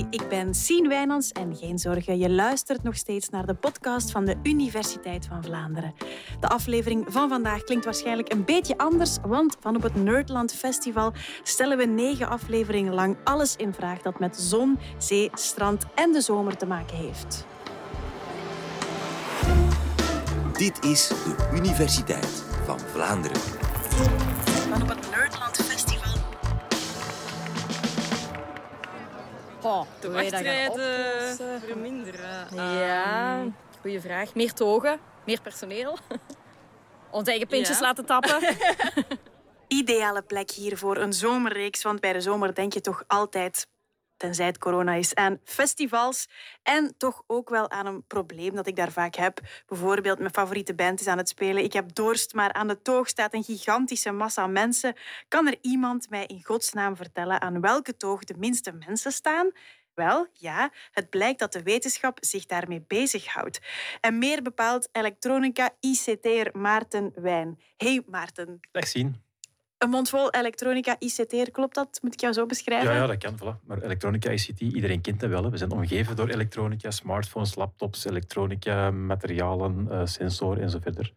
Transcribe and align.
Hey, 0.00 0.08
ik 0.10 0.28
ben 0.28 0.54
Sien 0.54 0.88
Wijnands 0.88 1.32
en 1.32 1.56
geen 1.56 1.78
zorgen, 1.78 2.18
je 2.18 2.30
luistert 2.30 2.82
nog 2.82 2.96
steeds 2.96 3.28
naar 3.28 3.46
de 3.46 3.54
podcast 3.54 4.10
van 4.10 4.24
de 4.24 4.36
Universiteit 4.42 5.26
van 5.26 5.44
Vlaanderen. 5.44 5.94
De 6.40 6.48
aflevering 6.48 7.04
van 7.08 7.28
vandaag 7.28 7.64
klinkt 7.64 7.84
waarschijnlijk 7.84 8.32
een 8.32 8.44
beetje 8.44 8.78
anders, 8.78 9.16
want 9.26 9.56
van 9.60 9.76
op 9.76 9.82
het 9.82 9.94
Nerdland 9.94 10.52
Festival 10.52 11.12
stellen 11.42 11.76
we 11.76 11.84
negen 11.84 12.28
afleveringen 12.28 12.94
lang 12.94 13.16
alles 13.24 13.56
in 13.56 13.72
vraag 13.72 14.02
dat 14.02 14.18
met 14.18 14.36
zon, 14.36 14.78
zee, 14.98 15.30
strand 15.34 15.84
en 15.94 16.12
de 16.12 16.20
zomer 16.20 16.56
te 16.56 16.66
maken 16.66 16.96
heeft. 16.96 17.46
Dit 20.52 20.84
is 20.84 21.08
de 21.08 21.50
Universiteit 21.54 22.44
van 22.64 22.78
Vlaanderen. 22.80 23.40
Van 24.70 24.82
op 24.82 24.88
het 24.88 25.10
Nerdland 25.10 25.69
Oh, 29.62 29.82
De 30.00 30.08
oplossen? 30.08 31.60
verminderen. 31.60 32.46
Ja, 32.54 33.38
Ehm, 33.38 33.48
goede 33.80 34.00
vraag. 34.00 34.34
Meer 34.34 34.52
togen, 34.52 35.00
meer 35.26 35.40
personeel. 35.40 35.98
Ons 37.10 37.28
eigen 37.28 37.46
pintjes 37.46 37.78
Ja. 37.78 37.82
laten 37.82 38.06
tappen. 38.06 38.38
Ideale 39.68 40.22
plek 40.22 40.50
hier 40.50 40.78
voor 40.78 40.96
een 40.96 41.12
zomerreeks, 41.12 41.82
want 41.82 42.00
bij 42.00 42.12
de 42.12 42.20
zomer 42.20 42.54
denk 42.54 42.72
je 42.72 42.80
toch 42.80 43.04
altijd, 43.06 43.66
tenzij 44.20 44.46
het 44.46 44.58
corona 44.58 44.94
is, 44.94 45.14
aan 45.14 45.40
festivals 45.44 46.28
en 46.62 46.94
toch 46.96 47.22
ook 47.26 47.48
wel 47.48 47.70
aan 47.70 47.86
een 47.86 48.06
probleem 48.06 48.54
dat 48.54 48.66
ik 48.66 48.76
daar 48.76 48.92
vaak 48.92 49.14
heb. 49.14 49.40
Bijvoorbeeld, 49.66 50.18
mijn 50.18 50.32
favoriete 50.32 50.74
band 50.74 51.00
is 51.00 51.06
aan 51.06 51.18
het 51.18 51.28
spelen, 51.28 51.64
ik 51.64 51.72
heb 51.72 51.94
dorst, 51.94 52.34
maar 52.34 52.52
aan 52.52 52.68
de 52.68 52.82
toog 52.82 53.08
staat 53.08 53.34
een 53.34 53.44
gigantische 53.44 54.10
massa 54.10 54.46
mensen. 54.46 54.94
Kan 55.28 55.46
er 55.46 55.58
iemand 55.60 56.10
mij 56.10 56.26
in 56.26 56.44
godsnaam 56.44 56.96
vertellen 56.96 57.40
aan 57.40 57.60
welke 57.60 57.96
toog 57.96 58.24
de 58.24 58.34
minste 58.38 58.72
mensen 58.72 59.12
staan? 59.12 59.50
Wel, 59.94 60.26
ja, 60.32 60.70
het 60.90 61.10
blijkt 61.10 61.38
dat 61.38 61.52
de 61.52 61.62
wetenschap 61.62 62.18
zich 62.20 62.46
daarmee 62.46 62.84
bezighoudt. 62.86 63.60
En 64.00 64.18
meer 64.18 64.42
bepaald 64.42 64.88
elektronica 64.92 65.70
ICT'er 65.80 66.50
Maarten 66.52 67.12
Wijn. 67.14 67.60
Hey 67.76 68.02
Maarten. 68.06 68.60
Dag 68.70 68.88
zien. 68.88 69.29
Een 69.80 69.90
mond 69.90 70.08
vol 70.08 70.30
elektronica, 70.30 70.96
ICT, 70.98 71.50
klopt 71.50 71.74
dat? 71.74 71.98
Moet 72.02 72.14
ik 72.14 72.20
jou 72.20 72.32
zo 72.32 72.46
beschrijven? 72.46 72.92
Ja, 72.92 72.96
ja, 72.96 73.06
dat 73.06 73.18
kan. 73.18 73.34
Voilà. 73.38 73.66
Maar 73.66 73.82
elektronica, 73.82 74.30
ICT, 74.30 74.60
iedereen 74.60 75.00
kent 75.00 75.20
dat 75.20 75.30
wel. 75.30 75.44
hè. 75.44 75.50
We 75.50 75.56
zijn 75.56 75.70
omgeven 75.70 76.16
door 76.16 76.28
elektronica, 76.28 76.90
smartphones, 76.90 77.54
laptops, 77.54 78.04
elektronica, 78.04 78.90
materialen, 78.90 79.86
eh, 79.90 80.06
sensoren 80.06 80.62
en. 80.62 81.08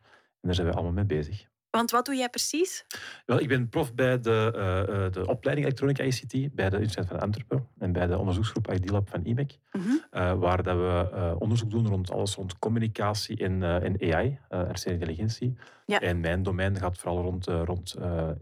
En 0.41 0.50
daar 0.50 0.56
zijn 0.56 0.67
we 0.67 0.73
allemaal 0.73 0.91
mee 0.91 1.06
bezig. 1.06 1.47
Want 1.77 1.91
wat 1.91 2.05
doe 2.05 2.16
jij 2.16 2.29
precies? 2.29 2.85
Wel, 3.25 3.39
ik 3.39 3.47
ben 3.47 3.69
prof 3.69 3.93
bij 3.93 4.19
de, 4.19 4.52
eh, 4.55 5.05
eh, 5.05 5.11
de 5.11 5.27
opleiding 5.27 5.67
elektronica 5.67 6.03
ICT 6.03 6.55
bij 6.55 6.69
de 6.69 6.75
Universiteit 6.75 7.07
van 7.07 7.19
Antwerpen 7.19 7.67
en 7.79 7.91
bij 7.91 8.07
de 8.07 8.17
onderzoeksgroep 8.17 8.71
ID 8.71 8.89
Lab 8.89 9.09
van 9.09 9.25
IMEC, 9.25 9.57
Mhm. 9.71 9.88
eh, 10.11 10.33
waar 10.33 10.63
dat 10.63 10.75
we 10.75 11.35
onderzoek 11.39 11.71
doen 11.71 11.88
rond 11.88 12.11
alles 12.11 12.35
rond 12.35 12.59
communicatie 12.59 13.38
en, 13.38 13.63
en 13.63 14.13
AI, 14.13 14.39
artificiële 14.49 14.94
intelligentie. 14.94 15.57
Ja. 15.85 15.99
En 15.99 16.19
mijn 16.19 16.44
domein 16.44 16.77
gaat 16.77 16.97
vooral 16.97 17.21
rond, 17.21 17.45
rond 17.45 17.95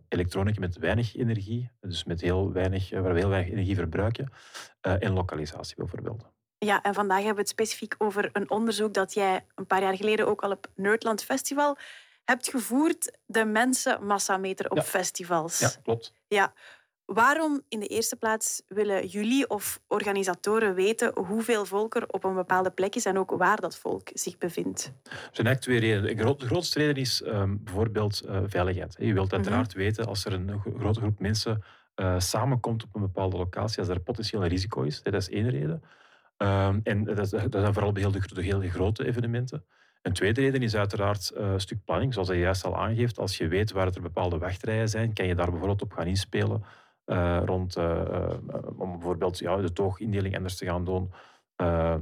elektronica 0.08 0.60
met 0.60 0.78
weinig 0.78 1.16
energie, 1.16 1.72
dus 1.82 2.04
met 2.04 2.22
heel 2.22 2.52
weinig, 2.52 2.90
waar 2.90 3.14
we 3.14 3.20
heel 3.20 3.30
weinig 3.30 3.52
energie 3.52 3.76
verbruiken, 3.76 4.32
en 4.82 5.14
lokalisatie 5.14 5.76
bijvoorbeeld. 5.76 6.30
Ja, 6.58 6.82
en 6.82 6.94
vandaag 6.94 7.18
hebben 7.18 7.36
we 7.36 7.42
het 7.42 7.50
specifiek 7.50 7.96
over 7.98 8.30
een 8.34 8.50
onderzoek 8.50 8.94
dat 8.94 9.14
jij 9.14 9.46
een 9.56 9.68
paar 9.68 9.82
jaar 9.82 9.96
geleden 9.96 10.28
ook 10.28 10.42
al 10.42 10.52
op 10.52 10.68
Nerdland 10.76 11.24
Festival 11.24 11.78
hebt 12.32 12.50
gevoerd. 12.50 13.18
De 13.26 13.46
mensenmassameter 13.46 14.70
op 14.70 14.78
Ja. 14.78 14.84
festivals. 14.84 15.60
Ja, 15.60 15.70
klopt. 15.84 16.14
Ja. 16.28 16.54
Waarom 17.06 17.62
in 17.70 17.80
de 17.80 17.88
eerste 17.88 18.16
plaats 18.16 18.62
willen 18.68 19.08
jullie 19.08 19.50
of 19.50 19.80
organisatoren 19.88 20.74
weten 20.76 21.12
hoeveel 21.26 21.66
volk 21.66 21.96
er 21.96 22.04
op 22.08 22.24
een 22.24 22.34
bepaalde 22.36 22.70
plek 22.72 22.96
is 22.96 23.06
en 23.06 23.18
ook 23.18 23.32
waar 23.32 23.60
dat 23.62 23.78
volk 23.78 24.10
zich 24.14 24.38
bevindt? 24.38 24.84
Er 25.04 25.12
zijn 25.32 25.48
eigenlijk 25.48 25.62
twee 25.62 25.80
redenen. 25.80 26.16
De 26.18 26.24
gro- 26.24 26.36
de 26.36 26.46
grootste 26.46 26.80
reden 26.80 26.96
is 26.96 27.22
ehm, 27.22 27.56
bijvoorbeeld 27.60 28.22
eh, 28.22 28.42
veiligheid. 28.46 28.96
Je 29.00 29.14
wilt 29.14 29.34
uiteraard 29.34 29.74
weten 29.74 30.06
als 30.06 30.26
er 30.26 30.34
een 30.34 30.60
gro- 30.60 30.74
grote 30.78 31.00
groep 31.00 31.20
mensen 31.20 31.64
eh, 31.96 32.20
samenkomt 32.20 32.84
op 32.84 32.96
een 32.96 33.02
bepaalde 33.02 33.38
locatie, 33.38 33.80
als 33.80 33.88
er 33.88 33.96
een 33.96 34.04
potentieel 34.04 34.46
risico 34.46 34.82
is. 34.82 35.02
Dat 35.04 35.14
is 35.14 35.30
één 35.30 35.50
reden. 35.50 35.84
Ehm, 36.38 36.80
en 36.84 37.04
dat, 37.04 37.20
is- 37.20 37.30
dat 37.30 37.52
zijn 37.62 37.74
vooral 37.74 37.92
bij 37.92 38.02
heel 38.02 38.12
de, 38.12 38.22
de 38.34 38.42
heel 38.44 38.62
grote 38.62 39.06
evenementen. 39.06 39.66
Een 40.02 40.14
tweede 40.14 40.42
reden 40.42 40.62
is 40.62 40.76
uiteraard 40.76 41.30
eh, 41.30 41.52
een 41.52 41.60
stuk 41.62 41.84
planning, 41.86 42.14
zoals 42.14 42.28
je 42.28 42.36
juist 42.38 42.66
al 42.66 42.78
aangeeft. 42.78 43.20
Als 43.20 43.38
je 43.38 43.48
weet 43.48 43.72
waar 43.72 43.88
er 43.88 44.02
bepaalde 44.02 44.38
wachtrijen 44.38 44.90
zijn, 44.90 45.14
kan 45.14 45.26
je 45.28 45.36
daar 45.36 45.50
bijvoorbeeld 45.50 45.82
op 45.82 45.92
gaan 45.94 46.08
inspelen. 46.08 46.64
eh, 47.06 47.42
rond, 47.46 47.76
eh, 47.76 48.34
om 48.78 48.92
bijvoorbeeld 48.92 49.40
ja, 49.40 49.56
de 49.58 49.74
toogindeling 49.74 50.36
anders 50.36 50.56
te 50.58 50.66
gaan 50.66 50.86
doen. 50.86 51.12
Ehm, 51.56 52.02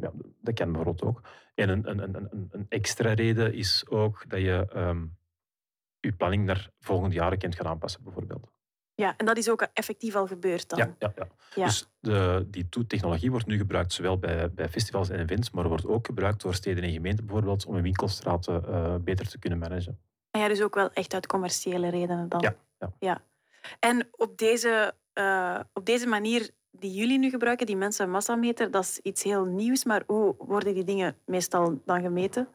ja, 0.00 0.12
dat 0.40 0.54
kan 0.54 0.72
bijvoorbeeld 0.72 1.02
ook. 1.02 1.22
En 1.54 1.68
een, 1.68 1.90
een, 1.90 1.98
een, 2.02 2.14
een- 2.30 2.48
een 2.50 2.66
extra 2.68 3.12
reden 3.12 3.54
is 3.54 3.86
ook 3.88 4.24
dat 4.28 4.40
je 4.40 4.66
ehm, 4.72 5.06
je 6.00 6.12
planning 6.12 6.44
naar 6.44 6.70
volgende 6.80 7.14
jaren 7.14 7.38
kunt 7.38 7.54
gaan 7.56 7.66
aanpassen, 7.66 8.02
bijvoorbeeld. 8.02 8.50
Ja, 8.96 9.14
en 9.16 9.26
dat 9.26 9.36
is 9.36 9.50
ook 9.50 9.66
effectief 9.72 10.14
al 10.14 10.26
gebeurd 10.26 10.68
dan. 10.68 10.78
Ja, 10.78 10.94
ja, 10.98 11.12
ja. 11.16 11.28
Ja. 11.54 11.64
Dus 11.64 11.88
de, 12.00 12.46
die 12.50 12.68
technologie 12.86 13.30
wordt 13.30 13.46
nu 13.46 13.56
gebruikt 13.56 13.92
zowel 13.92 14.18
bij, 14.18 14.50
bij 14.50 14.68
festivals 14.68 15.08
en 15.08 15.20
events, 15.20 15.50
maar 15.50 15.68
wordt 15.68 15.86
ook 15.86 16.06
gebruikt 16.06 16.42
door 16.42 16.54
steden 16.54 16.84
en 16.84 16.92
gemeenten 16.92 17.26
bijvoorbeeld 17.26 17.66
om 17.66 17.74
hun 17.74 17.82
winkelstraten 17.82 18.64
eh, 18.68 18.94
beter 18.94 19.28
te 19.28 19.38
kunnen 19.38 19.58
managen. 19.58 19.98
En 20.30 20.40
ja, 20.40 20.48
dus 20.48 20.62
ook 20.62 20.74
wel 20.74 20.90
echt 20.92 21.14
uit 21.14 21.26
commerciële 21.26 21.88
redenen 21.88 22.28
dan. 22.28 22.40
Ja, 22.40 22.54
ja. 22.98 23.22
En 23.80 24.08
op 24.10 24.38
deze, 24.38 24.94
eh, 25.12 25.60
op 25.72 25.86
deze 25.86 26.06
manier 26.06 26.50
die 26.78 26.92
jullie 26.92 27.18
nu 27.18 27.30
gebruiken, 27.30 27.66
die 27.66 27.76
mensenmassameter, 27.76 28.70
dat 28.70 28.82
is 28.82 28.98
iets 29.02 29.22
heel 29.22 29.44
nieuws. 29.44 29.84
Maar 29.84 30.02
hoe 30.06 30.34
worden 30.38 30.74
die 30.74 30.84
dingen 30.84 31.16
meestal 31.26 31.80
dan 31.84 32.00
gemeten? 32.02 32.48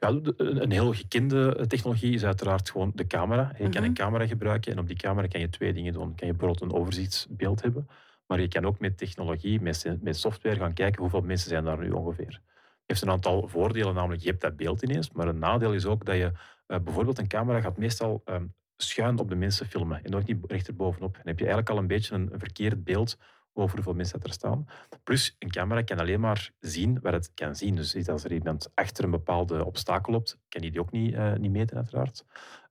Ja, 0.00 0.08
een 0.36 0.70
heel 0.70 0.92
gekende 0.92 1.64
technologie 1.66 2.14
is 2.14 2.24
uiteraard 2.24 2.70
gewoon 2.70 2.92
de 2.94 3.06
camera. 3.06 3.52
Je 3.58 3.62
kan 3.62 3.70
Mhm. 3.70 3.84
een 3.84 3.94
camera 3.94 4.26
gebruiken 4.26 4.72
en 4.72 4.78
op 4.78 4.86
die 4.86 4.96
camera 4.96 5.26
kan 5.26 5.40
je 5.40 5.48
twee 5.48 5.72
dingen 5.72 5.92
doen. 5.92 6.14
Kan 6.14 6.26
je 6.26 6.34
bijvoorbeeld 6.34 6.72
een 6.72 6.78
overzichtsbeeld 6.78 7.62
hebben, 7.62 7.88
maar 8.26 8.40
je 8.40 8.48
kan 8.48 8.64
ook 8.66 8.78
met 8.78 8.98
technologie, 8.98 9.60
met, 9.60 9.96
met 10.00 10.16
software 10.16 10.56
gaan 10.56 10.72
kijken 10.72 11.00
hoeveel 11.00 11.20
mensen 11.20 11.48
zijn 11.48 11.64
daar 11.64 11.78
nu 11.78 11.90
ongeveer. 11.90 12.40
Het 12.52 12.84
heeft 12.86 13.02
een 13.02 13.10
aantal 13.10 13.48
voordelen, 13.48 13.94
namelijk 13.94 14.22
je 14.22 14.28
hebt 14.28 14.40
dat 14.40 14.56
beeld 14.56 14.82
ineens, 14.82 15.10
maar 15.12 15.28
een 15.28 15.38
nadeel 15.38 15.72
is 15.74 15.86
ook 15.86 16.04
dat 16.04 16.16
je 16.16 16.32
eh, 16.66 16.78
bijvoorbeeld 16.80 17.18
een 17.18 17.28
camera 17.28 17.60
gaat 17.60 17.76
meestal 17.78 18.22
ehm, 18.24 18.44
schuin 18.76 19.18
op 19.18 19.28
de 19.28 19.34
mensen 19.34 19.66
filmen 19.66 20.04
en 20.04 20.14
ook 20.14 20.26
niet 20.26 20.38
rechterbovenop. 20.46 21.12
Dan 21.14 21.22
heb 21.24 21.38
je 21.38 21.44
eigenlijk 21.44 21.70
al 21.70 21.78
een 21.78 21.86
beetje 21.86 22.14
een 22.14 22.30
verkeerd 22.36 22.84
beeld 22.84 23.18
over 23.56 23.74
hoeveel 23.74 23.94
mensen 23.94 24.22
er 24.22 24.32
staan. 24.32 24.66
Plus, 25.02 25.36
een 25.38 25.50
camera 25.50 25.82
kan 25.82 25.98
alleen 25.98 26.20
maar 26.20 26.50
zien 26.60 26.98
wat 27.02 27.12
het 27.12 27.30
kan 27.34 27.56
zien. 27.56 27.74
Dus 27.74 28.08
als 28.08 28.24
er 28.24 28.32
iemand 28.32 28.70
achter 28.74 29.04
een 29.04 29.10
bepaalde 29.10 29.64
obstakel 29.64 30.12
loopt, 30.12 30.38
kan 30.48 30.60
die 30.60 30.70
die 30.70 30.80
ook 30.80 30.90
niet, 30.90 31.14
eh, 31.14 31.32
niet 31.34 31.50
meten, 31.50 31.76
uiteraard. 31.76 32.24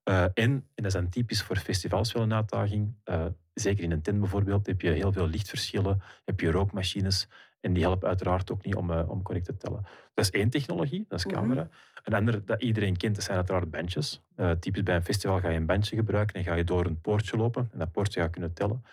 Eh, 0.03 0.23
en, 0.23 0.33
en 0.33 0.63
dat 0.75 0.85
is 0.85 0.93
dan 0.93 1.09
typisch 1.09 1.41
voor 1.43 1.57
festivals 1.57 2.11
wel 2.11 2.23
een 2.23 2.33
uitdaging. 2.33 2.93
Eh, 3.03 3.25
zeker 3.53 3.83
in 3.83 3.91
een 3.91 4.01
tent 4.01 4.19
bijvoorbeeld 4.19 4.65
heb 4.65 4.81
je 4.81 4.89
heel 4.89 5.11
veel 5.11 5.27
lichtverschillen, 5.27 6.01
heb 6.25 6.39
je 6.39 6.51
rookmachines 6.51 7.27
en 7.61 7.73
die 7.73 7.83
helpen 7.83 8.07
uiteraard 8.07 8.51
ook 8.51 8.65
niet 8.65 8.75
om, 8.75 8.91
om 8.91 9.21
correct 9.21 9.45
te 9.45 9.57
tellen. 9.57 9.81
Dat 10.13 10.25
is 10.25 10.31
één 10.31 10.49
technologie, 10.49 11.05
dat 11.07 11.19
is 11.19 11.25
Mhm. 11.25 11.35
camera. 11.35 11.69
Een 12.03 12.13
andere 12.13 12.43
dat 12.43 12.61
iedereen 12.61 12.97
kent, 12.97 13.15
dat 13.15 13.23
zijn 13.23 13.37
uiteraard 13.37 13.71
bandjes. 13.71 14.21
Typisch 14.59 14.83
bij 14.83 14.95
een 14.95 15.03
festival 15.03 15.39
ga 15.39 15.49
je 15.49 15.57
een 15.57 15.65
bandje 15.65 15.95
gebruiken 15.95 16.35
en 16.35 16.43
ga 16.43 16.53
je 16.53 16.63
door 16.63 16.85
een 16.85 17.01
poortje 17.01 17.37
lopen 17.37 17.69
en 17.71 17.79
dat 17.79 17.91
poortje 17.91 18.19
ga 18.19 18.25
je 18.25 18.31
kunnen 18.31 18.53
tellen. 18.53 18.83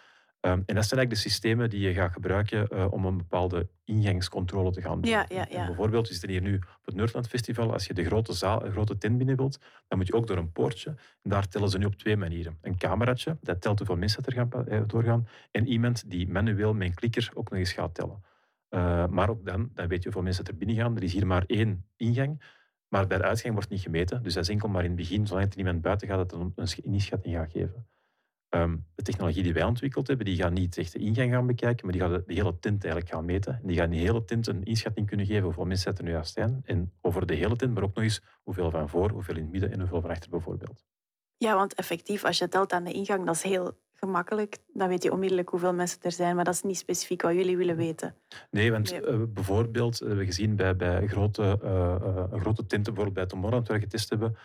Ehm, 0.43 0.63
en 0.67 0.75
dat 0.75 0.87
zijn 0.87 1.01
eigenlijk 1.01 1.11
de 1.11 1.17
systemen 1.17 1.71
die 1.71 1.81
je 1.81 1.93
gaat 1.93 2.13
gebruiken 2.13 2.69
eh, 2.69 2.93
om 2.93 3.05
een 3.05 3.17
bepaalde 3.17 3.69
ingangscontrole 3.85 4.71
te 4.71 4.81
gaan 4.81 5.01
doen. 5.01 5.11
Ja, 5.11 5.27
ja, 5.29 5.49
En 5.49 5.57
ja. 5.57 5.67
bijvoorbeeld, 5.67 6.07
we 6.07 6.13
zitten 6.13 6.31
hier 6.31 6.43
nu 6.43 6.55
op 6.57 6.85
het 6.85 6.95
Nerdland 6.95 7.29
Festival. 7.29 7.73
Als 7.73 7.87
je 7.87 7.95
de 7.95 8.05
grote, 8.05 8.33
zaal, 8.33 8.65
een 8.65 8.73
grote 8.73 8.99
tent 8.99 9.19
binnen 9.19 9.37
wilt, 9.37 9.59
dan 9.89 9.99
moet 9.99 10.07
je 10.07 10.13
ook 10.13 10.27
door 10.27 10.37
een 10.37 10.53
poortje. 10.53 10.91
En 11.23 11.31
daar 11.31 11.49
tellen 11.49 11.69
ze 11.69 11.79
nu 11.79 11.85
op 11.85 11.95
twee 11.95 12.17
manieren. 12.17 12.59
Een 12.61 12.77
cameraatje, 12.77 13.37
dat 13.41 13.61
telt 13.61 13.79
hoeveel 13.79 13.97
mensen 13.97 14.25
er 14.25 14.33
gaan, 14.33 14.67
eh, 14.67 14.81
doorgaan. 14.87 15.29
En 15.50 15.67
iemand 15.67 16.11
die 16.11 16.29
manueel 16.29 16.75
met 16.75 16.88
een 16.88 16.95
klikker 16.95 17.31
ook 17.35 17.50
nog 17.50 17.59
eens 17.59 17.73
gaat 17.73 17.95
tellen. 17.95 18.23
Eh, 18.69 19.06
maar 19.06 19.31
ook 19.31 19.47
dan, 19.47 19.71
dan 19.75 19.88
weet 19.88 19.99
je 19.99 20.05
hoeveel 20.05 20.23
mensen 20.23 20.45
er 20.45 20.56
binnen 20.56 20.77
gaan. 20.77 20.97
Er 20.97 21.03
is 21.03 21.12
hier 21.12 21.27
maar 21.27 21.45
één 21.47 21.87
ingang. 21.97 22.43
Maar 22.88 23.06
bij 23.06 23.19
de 23.19 23.25
uitgang 23.25 23.55
wordt 23.55 23.69
niet 23.69 23.81
gemeten. 23.81 24.23
Dus 24.23 24.35
dat 24.35 24.43
is 24.43 24.49
enkel 24.49 24.69
maar 24.69 24.83
in 24.83 24.91
het 24.91 24.99
begin, 24.99 25.27
zolang 25.27 25.53
er 25.53 25.59
iemand 25.59 25.83
buiten 25.83 26.09
gaat, 26.09 26.31
dat 26.31 26.53
een 26.56 26.83
inschatting 26.83 27.35
gaat 27.35 27.50
geven. 27.50 27.87
Ehm, 28.52 28.76
de 28.94 29.02
technologie 29.02 29.43
die 29.43 29.52
wij 29.52 29.64
ontwikkeld 29.64 30.06
hebben, 30.06 30.26
die 30.26 30.37
gaat 30.37 30.52
niet 30.52 30.78
echt 30.78 30.93
de 30.93 30.99
ingang 30.99 31.32
gaan 31.32 31.46
bekijken, 31.46 31.84
maar 31.87 31.94
die 31.94 32.02
gaat 32.02 32.26
de, 32.26 32.34
hele 32.34 32.58
tint 32.58 32.84
eigenlijk 32.84 33.14
gaan 33.14 33.25
meten. 33.25 33.54
En 33.54 33.66
die 33.66 33.76
gaat 33.76 33.84
in 33.84 33.90
de 33.90 33.96
hele 33.96 34.25
tint 34.25 34.46
een 34.46 34.62
inschatting 34.64 35.06
kunnen 35.06 35.26
geven 35.26 35.43
hoeveel 35.43 35.64
mensen 35.64 35.96
er 35.96 36.04
nu 36.04 36.10
juist 36.10 36.32
zijn. 36.32 36.62
En 36.64 36.93
over 37.00 37.26
de 37.26 37.34
hele 37.34 37.56
tint, 37.56 37.75
maar 37.75 37.82
ook 37.82 37.94
nog 37.94 38.04
eens 38.04 38.22
hoeveel 38.43 38.70
van 38.70 38.88
voor, 38.88 39.10
hoeveel 39.10 39.37
in 39.37 39.43
het 39.43 39.50
midden 39.50 39.72
en 39.72 39.78
hoeveel 39.78 40.00
van 40.00 40.10
achter 40.10 40.31
bijvoorbeeld. 40.31 40.84
Ja, 41.37 41.54
want 41.54 41.75
effectief, 41.75 42.25
als 42.25 42.38
je 42.38 42.49
telt 42.49 42.72
aan 42.72 42.84
de 42.84 42.93
ingang, 42.93 43.26
dat 43.26 43.34
is 43.34 43.43
heel 43.43 43.72
gemakkelijk. 43.94 44.58
Dan 44.72 44.88
weet 44.88 45.02
je 45.02 45.12
onmiddellijk 45.12 45.49
hoeveel 45.49 45.75
mensen 45.75 45.99
er 46.02 46.12
zijn, 46.12 46.37
maar 46.37 46.44
dat 46.44 46.54
is 46.54 46.62
niet 46.62 46.78
specifiek 46.78 47.22
wat 47.22 47.34
jullie 47.34 47.56
willen 47.56 47.76
weten. 47.76 48.14
Nee, 48.50 48.70
want 48.72 48.90
Nee. 48.90 49.06
eh, 49.06 49.19
bijvoorbeeld, 49.28 49.99
hebben 49.99 50.19
we 50.19 50.25
gezien 50.25 50.56
bij, 50.56 50.76
bij 50.76 51.06
grote, 51.06 51.58
eh, 51.62 51.94
eh, 51.94 52.25
een 52.31 52.40
grote 52.40 52.66
tinten, 52.66 52.94
bijvoorbeeld 52.94 53.14
bij 53.14 53.26
Tomorrowland, 53.26 53.69
waar 53.69 53.76
we 53.76 53.82
getest 53.82 54.10
hebben, 54.10 54.37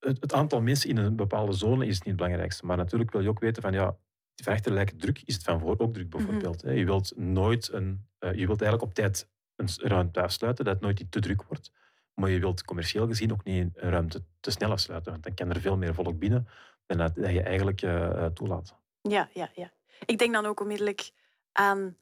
het, 0.00 0.32
aantal 0.32 0.60
mensen 0.60 0.90
in 0.90 0.96
een 0.96 1.16
bepaalde 1.16 1.52
zone 1.52 1.86
is 1.86 1.96
niet 1.96 2.04
het 2.06 2.16
belangrijkste. 2.16 2.66
Maar 2.66 2.76
natuurlijk 2.76 3.12
wil 3.12 3.20
je 3.20 3.28
ook 3.28 3.40
weten 3.40 3.62
van, 3.62 3.72
ja, 3.72 3.96
van 4.34 4.52
achterlijke 4.52 4.96
druk, 4.96 5.22
is 5.24 5.34
het 5.34 5.42
van 5.42 5.60
voor 5.60 5.78
ook 5.78 5.94
druk 5.94 6.10
bijvoorbeeld. 6.10 6.62
hè. 6.62 6.70
Je 6.70 6.84
wilt 6.84 7.12
nooit 7.16 7.72
een... 7.72 8.06
eh, 8.18 8.30
je 8.30 8.46
wilt 8.46 8.60
eigenlijk 8.62 8.82
op 8.82 8.94
tijd 8.94 9.28
een 9.56 9.68
ruimte 9.76 10.22
afsluiten, 10.22 10.64
dat 10.64 10.74
het 10.74 10.82
nooit 10.82 11.10
te 11.10 11.20
druk 11.20 11.42
wordt. 11.42 11.72
Maar 12.14 12.30
je 12.30 12.38
wilt 12.38 12.64
commercieel 12.64 13.06
gezien 13.06 13.32
ook 13.32 13.44
niet 13.44 13.70
een 13.74 13.90
ruimte 13.90 14.24
te 14.40 14.50
snel 14.50 14.70
afsluiten, 14.70 15.12
want 15.12 15.24
dan 15.24 15.34
kan 15.34 15.50
er 15.50 15.60
veel 15.60 15.76
meer 15.76 15.94
volk 15.94 16.18
binnen 16.18 16.48
dan 16.86 16.98
dat, 16.98 17.14
dat 17.14 17.30
je 17.30 17.42
eigenlijk 17.42 17.82
eh, 17.82 18.24
eh, 18.24 18.32
toelaat. 18.32 18.76
Ja, 19.00 19.28
ja, 19.32 19.50
ja. 19.54 19.72
Ik 20.04 20.18
denk 20.18 20.32
dan 20.32 20.46
ook 20.46 20.60
onmiddellijk 20.60 21.10
aan 21.52 21.96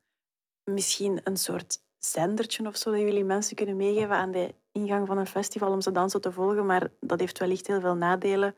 misschien 0.65 1.21
een 1.25 1.37
soort 1.37 1.83
zendertje 2.11 2.67
of 2.67 2.77
zo 2.77 2.91
dat 2.91 3.01
jullie 3.01 3.25
mensen 3.25 3.57
kunnen 3.57 3.77
meegeven 3.77 4.17
aan 4.17 4.31
de 4.31 4.55
ingang 4.73 5.07
van 5.07 5.19
een 5.19 5.27
festival 5.27 5.73
om 5.73 5.81
ze 5.81 5.93
dan 5.93 6.11
zo 6.11 6.19
te 6.19 6.33
volgen. 6.33 6.67
Maar 6.67 6.89
dat 7.01 7.21
heeft 7.21 7.39
wellicht 7.39 7.67
heel 7.67 7.81
veel 7.81 7.95
nadelen. 7.97 8.55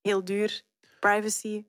Heel 0.00 0.24
duur, 0.24 0.62
privacy. 1.00 1.64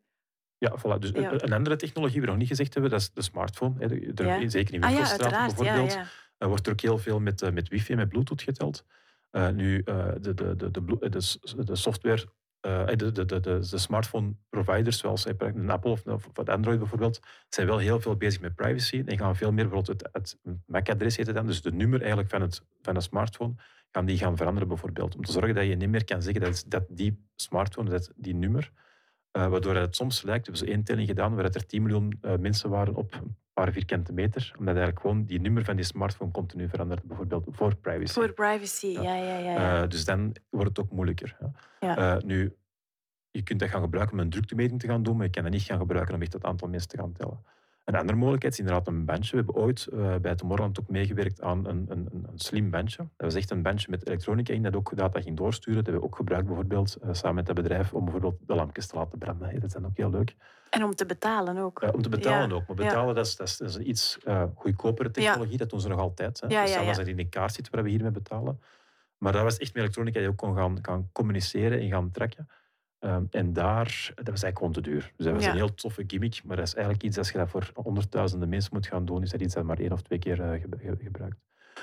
Ja, 0.58 0.78
voilà. 0.80 1.00
Dus 1.00 1.10
Ja. 1.14 1.32
Een, 1.32 1.54
andere 1.54 1.76
technologie 1.76 2.14
die 2.14 2.22
we 2.22 2.28
nog 2.28 2.38
niet 2.38 2.48
gezegd 2.48 2.74
hebben, 2.74 2.92
dat 2.92 3.00
is 3.02 3.12
de 3.14 3.22
smartphone. 3.22 3.76
hè. 3.80 3.86
Er- 4.16 4.26
Ja. 4.42 4.50
Zeker 4.50 4.74
in 4.74 4.84
Ah 4.84 4.90
winkelstraten. 4.90 5.38
Ja, 5.38 5.46
bijvoorbeeld. 5.46 5.98
Er 6.38 6.48
wordt 6.48 6.66
er 6.68 6.74
ook 6.74 6.82
heel 6.82 6.98
veel 6.98 7.20
met, 7.20 7.42
eh, 7.42 7.52
met 7.52 7.68
wifi 7.70 7.92
en 7.92 7.98
met 7.98 8.10
bluetooth 8.10 8.42
geteld. 8.42 8.86
Eh, 9.32 9.50
nu, 9.50 9.82
eh, 9.86 10.08
de, 10.22 10.34
de, 10.34 10.56
de, 10.56 10.72
de, 10.72 11.64
de 11.64 11.76
software, 11.76 12.24
eh, 12.64 12.86
de, 12.86 13.12
de, 13.12 13.26
de, 13.26 13.40
de, 13.40 13.60
de 13.70 13.78
smartphone 13.78 14.36
providers, 14.50 14.98
zoals 14.98 15.26
eh, 15.26 15.34
Apple 15.68 15.92
of, 15.92 16.06
of 16.06 16.48
Android 16.50 16.80
bijvoorbeeld, 16.80 17.20
zijn 17.50 17.68
wel 17.68 17.78
heel 17.78 18.00
veel 18.00 18.16
bezig 18.16 18.42
met 18.42 18.56
privacy 18.56 19.04
en 19.06 19.18
gaan 19.18 19.36
veel 19.36 19.52
meer 19.52 19.70
bijvoorbeeld 19.70 20.08
het, 20.12 20.40
MAC-adres 20.66 21.18
heet 21.18 21.26
het 21.26 21.36
dan, 21.36 21.46
dus 21.46 21.62
de 21.62 21.72
nummer 21.72 22.00
eigenlijk 22.00 22.30
van, 22.30 22.42
het, 22.42 22.62
van 22.82 22.96
een 22.96 23.02
smartphone, 23.02 23.54
gaan 23.92 24.06
die 24.06 24.18
gaan 24.18 24.38
veranderen 24.38 24.68
bijvoorbeeld. 24.68 25.16
Om 25.16 25.24
te 25.24 25.32
zorgen 25.32 25.56
dat 25.56 25.66
je 25.66 25.76
niet 25.76 25.90
meer 25.90 26.06
kan 26.06 26.22
zeggen 26.22 26.42
dat, 26.42 26.64
dat 26.68 26.86
die 26.90 27.28
smartphone, 27.36 27.90
dat 27.90 28.12
die 28.16 28.36
nummer, 28.36 28.72
eh, 29.34 29.48
waardoor 29.48 29.76
het 29.76 29.96
soms 29.96 30.22
lijkt, 30.22 30.46
we 30.46 30.52
hebben 30.52 30.68
zo 30.68 30.74
één 30.74 30.84
telling 30.84 31.08
gedaan, 31.08 31.36
waar 31.36 31.46
er 31.46 31.66
10 31.66 31.82
miljoen 31.82 32.18
eh, 32.22 32.38
mensen 32.38 32.70
waren 32.70 32.96
op 32.96 33.14
een 33.14 33.38
paar 33.54 33.72
vierkante 33.72 34.14
meter, 34.14 34.54
omdat 34.58 34.76
eigenlijk 34.76 35.06
gewoon 35.06 35.26
die 35.26 35.40
nummer 35.42 35.64
van 35.64 35.76
die 35.76 35.86
smartphone 35.86 36.32
continu 36.32 36.70
verandert, 36.70 37.04
bijvoorbeeld 37.04 37.46
voor 37.50 37.76
privacy. 37.76 38.14
Voor 38.14 38.34
privacy, 38.34 38.88
ja, 38.88 39.16
ja, 39.16 39.38
ja. 39.38 39.38
ja. 39.38 39.82
Eh, 39.82 39.90
dus 39.90 40.06
dan 40.06 40.36
wordt 40.50 40.68
het 40.68 40.80
ook 40.80 40.92
moeilijker. 40.92 41.38
Ja. 41.80 42.22
Nu, 42.26 42.56
je 43.32 43.44
kunt 43.44 43.60
dat 43.60 43.70
gaan 43.70 43.82
gebruiken 43.82 44.18
om 44.18 44.24
een 44.24 44.30
druktemeting 44.30 44.80
te 44.80 44.88
gaan 44.88 45.04
doen, 45.04 45.16
maar 45.16 45.26
je 45.26 45.32
kan 45.32 45.44
dat 45.44 45.52
niet 45.52 45.62
gaan 45.62 45.80
gebruiken 45.80 46.16
om 46.16 46.22
echt 46.22 46.34
het 46.34 46.44
aantal 46.44 46.68
mensen 46.68 46.90
te 46.90 46.98
gaan 46.98 47.14
tellen. 47.14 47.44
Een 47.84 47.96
andere 47.96 48.18
mogelijkheid 48.18 48.54
is 48.54 48.60
inderdaad 48.60 48.88
een 48.88 49.06
bandje. 49.06 49.32
We 49.32 49.38
hebben 49.38 49.56
ooit 49.56 49.88
eh, 49.88 50.16
bij 50.16 50.36
Tomorrowland 50.36 50.80
ook 50.80 50.90
meegewerkt 50.90 51.42
aan 51.42 51.68
een, 51.68 51.86
een, 51.90 52.10
een, 52.12 52.30
slim 52.36 52.70
bandje. 52.70 52.98
Dat 52.98 53.10
was 53.18 53.36
echt 53.36 53.52
een 53.52 53.62
bandje 53.62 53.88
met 53.90 54.08
elektronica 54.08 54.54
in 54.54 54.64
dat 54.64 54.76
ook 54.76 54.96
data 54.96 55.22
ging 55.22 55.38
doorsturen. 55.38 55.76
Dat 55.76 55.86
hebben 55.86 56.02
we 56.02 56.08
ook 56.08 56.16
gebruikt 56.16 56.48
bijvoorbeeld 56.48 56.96
eh, 56.96 57.10
samen 57.12 57.36
met 57.36 57.46
dat 57.46 57.56
bedrijf 57.56 57.94
om 57.94 58.04
bijvoorbeeld 58.04 58.36
de 58.48 58.56
lampjes 58.56 58.88
te 58.88 58.96
laten 58.96 59.18
branden. 59.18 59.54
Dat 59.54 59.64
is 59.64 59.74
dan 59.74 59.86
ook 59.86 59.98
heel 59.98 60.10
leuk. 60.10 60.36
En 60.70 60.84
om 60.84 60.96
te 60.96 61.06
betalen 61.06 61.58
ook. 61.58 61.82
Eh, 61.82 61.94
om 61.94 62.02
te 62.02 62.10
betalen 62.10 62.50
Ja, 62.50 62.56
ook. 62.56 62.68
Maar 62.68 62.78
ja. 62.78 62.84
betalen, 62.84 63.16
dat, 63.16 63.26
is, 63.26 63.36
dat, 63.36 63.48
is, 63.48 63.58
dat 63.58 63.70
is 63.70 63.76
een 63.76 63.90
iets 63.90 64.18
goedkopere 64.56 65.12
technologie. 65.12 65.58
Dat 65.58 65.70
doen 65.70 65.82
ze 65.82 65.88
nog 65.88 66.00
altijd. 66.00 66.42
Hè. 66.42 66.48
Ja, 66.48 66.68
Zelfs 66.68 66.88
als 66.88 66.98
het 66.98 67.08
in 67.08 67.18
de 67.18 67.30
kaart 67.30 67.54
zit 67.54 67.70
waar 67.70 67.84
we 67.84 67.90
hiermee 67.90 68.12
betalen. 68.12 68.60
Maar 69.18 69.32
dat 69.32 69.44
was 69.44 69.58
echt 69.58 69.74
met 69.74 69.82
elektronica 69.82 70.14
die 70.14 70.22
je 70.22 70.30
ook 70.30 70.38
kon 70.38 70.56
gaan, 70.56 70.78
gaan 70.82 71.10
communiceren 71.12 71.80
en 71.80 71.90
gaan 71.90 72.12
trekken. 72.12 72.48
Ehm, 73.04 73.24
en 73.32 73.54
daar, 73.54 74.12
dat 74.16 74.28
was 74.30 74.44
eigenlijk 74.44 74.58
gewoon 74.58 74.72
te 74.74 74.82
duur. 74.82 75.12
Dus 75.16 75.26
dat 75.26 75.36
was 75.36 75.44
Ja. 75.44 75.50
een 75.50 75.56
heel 75.56 75.74
toffe 75.74 76.04
gimmick. 76.08 76.42
Maar 76.44 76.56
dat 76.58 76.68
is 76.68 76.74
eigenlijk 76.74 77.04
iets, 77.04 77.18
als 77.18 77.32
je 77.32 77.38
dat 77.38 77.50
voor 77.50 77.72
honderdduizenden 77.74 78.50
mensen 78.50 78.70
moet 78.74 78.88
gaan 78.88 79.06
doen, 79.06 79.22
is 79.22 79.30
dat 79.30 79.42
iets 79.42 79.54
dat 79.54 79.64
maar 79.64 79.80
één 79.80 79.92
of 79.92 80.02
twee 80.02 80.20
keer 80.20 80.42
eh, 80.42 80.62
ge- 80.62 80.68
ge- 80.78 80.98
gebruikt. 81.04 81.38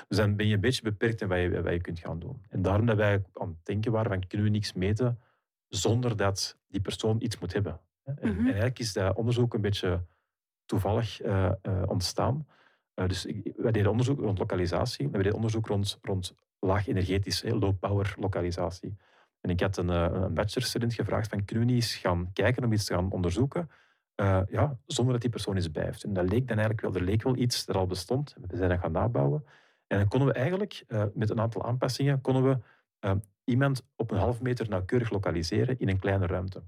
Dus 0.07 0.17
dan 0.17 0.35
ben 0.35 0.47
je 0.47 0.53
een 0.53 0.59
beetje 0.59 0.81
beperkt 0.81 1.21
in 1.21 1.27
wat 1.27 1.37
je, 1.37 1.61
wat 1.61 1.73
je 1.73 1.81
kunt 1.81 1.99
gaan 1.99 2.19
doen. 2.19 2.41
En 2.49 2.61
daarom 2.61 2.85
dat 2.85 2.97
wij 2.97 3.23
aan 3.33 3.47
het 3.47 3.65
denken 3.65 3.91
waren 3.91 4.11
van 4.11 4.27
kunnen 4.27 4.47
we 4.47 4.53
niks 4.53 4.73
meten 4.73 5.19
zonder 5.67 6.15
dat 6.17 6.57
die 6.67 6.81
persoon 6.81 7.15
iets 7.21 7.39
moet 7.39 7.53
hebben. 7.53 7.79
En, 8.03 8.15
Mhm. 8.21 8.37
en 8.39 8.45
eigenlijk 8.45 8.79
is 8.79 8.93
dat 8.93 9.15
onderzoek 9.15 9.53
een 9.53 9.61
beetje 9.61 10.03
toevallig 10.65 11.21
eh, 11.21 11.51
eh, 11.61 11.83
ontstaan. 11.85 12.47
Dus 12.93 13.25
ik, 13.25 13.53
wij 13.57 13.71
deden 13.71 13.91
onderzoek 13.91 14.19
rond 14.19 14.37
lokalisatie. 14.39 15.05
en 15.05 15.11
We 15.11 15.17
deden 15.17 15.33
onderzoek 15.33 15.67
rond, 15.67 15.99
rond 16.01 16.33
laag 16.59 16.87
energetisch, 16.87 17.41
hè, 17.41 17.49
low 17.53 17.73
power 17.79 18.15
lokalisatie. 18.19 18.95
En 19.41 19.49
ik 19.49 19.59
had 19.59 19.77
een, 19.77 19.89
eh, 19.89 20.07
een 20.11 20.33
bachelorstudent 20.33 20.93
gevraagd 20.93 21.29
van 21.29 21.45
kunnen 21.45 21.65
we 21.65 21.73
niet 21.73 21.81
eens 21.81 21.95
gaan 21.95 22.29
kijken 22.33 22.63
om 22.63 22.73
iets 22.73 22.85
te 22.85 22.93
gaan 22.93 23.11
onderzoeken 23.11 23.69
eh, 24.21 24.41
ja, 24.49 24.77
zonder 24.85 25.13
dat 25.13 25.21
die 25.21 25.31
persoon 25.31 25.57
iets 25.57 25.71
bij 25.71 25.83
heeft. 25.83 26.03
En 26.03 26.13
dat 26.13 26.29
leek 26.29 26.47
dan 26.47 26.57
eigenlijk 26.57 26.81
wel, 26.81 26.95
er 26.95 27.01
leek 27.01 27.23
wel 27.23 27.37
iets 27.37 27.65
dat 27.65 27.75
al 27.75 27.87
bestond. 27.87 28.35
We 28.47 28.57
zijn 28.57 28.69
dat 28.69 28.79
gaan 28.79 28.91
nabouwen. 28.91 29.45
En 29.87 29.97
dan 29.97 30.07
konden 30.07 30.27
we 30.27 30.33
eigenlijk 30.33 30.83
eh, 30.87 31.03
met 31.13 31.29
een 31.29 31.39
aantal 31.39 31.65
aanpassingen 31.65 32.21
konden 32.21 32.43
we, 32.43 32.57
eh, 32.99 33.15
iemand 33.43 33.87
op 33.95 34.11
een 34.11 34.17
half 34.17 34.41
meter 34.41 34.69
nauwkeurig 34.69 35.09
lokaliseren 35.09 35.79
in 35.79 35.89
een 35.89 35.99
kleine 35.99 36.25
ruimte. 36.25 36.63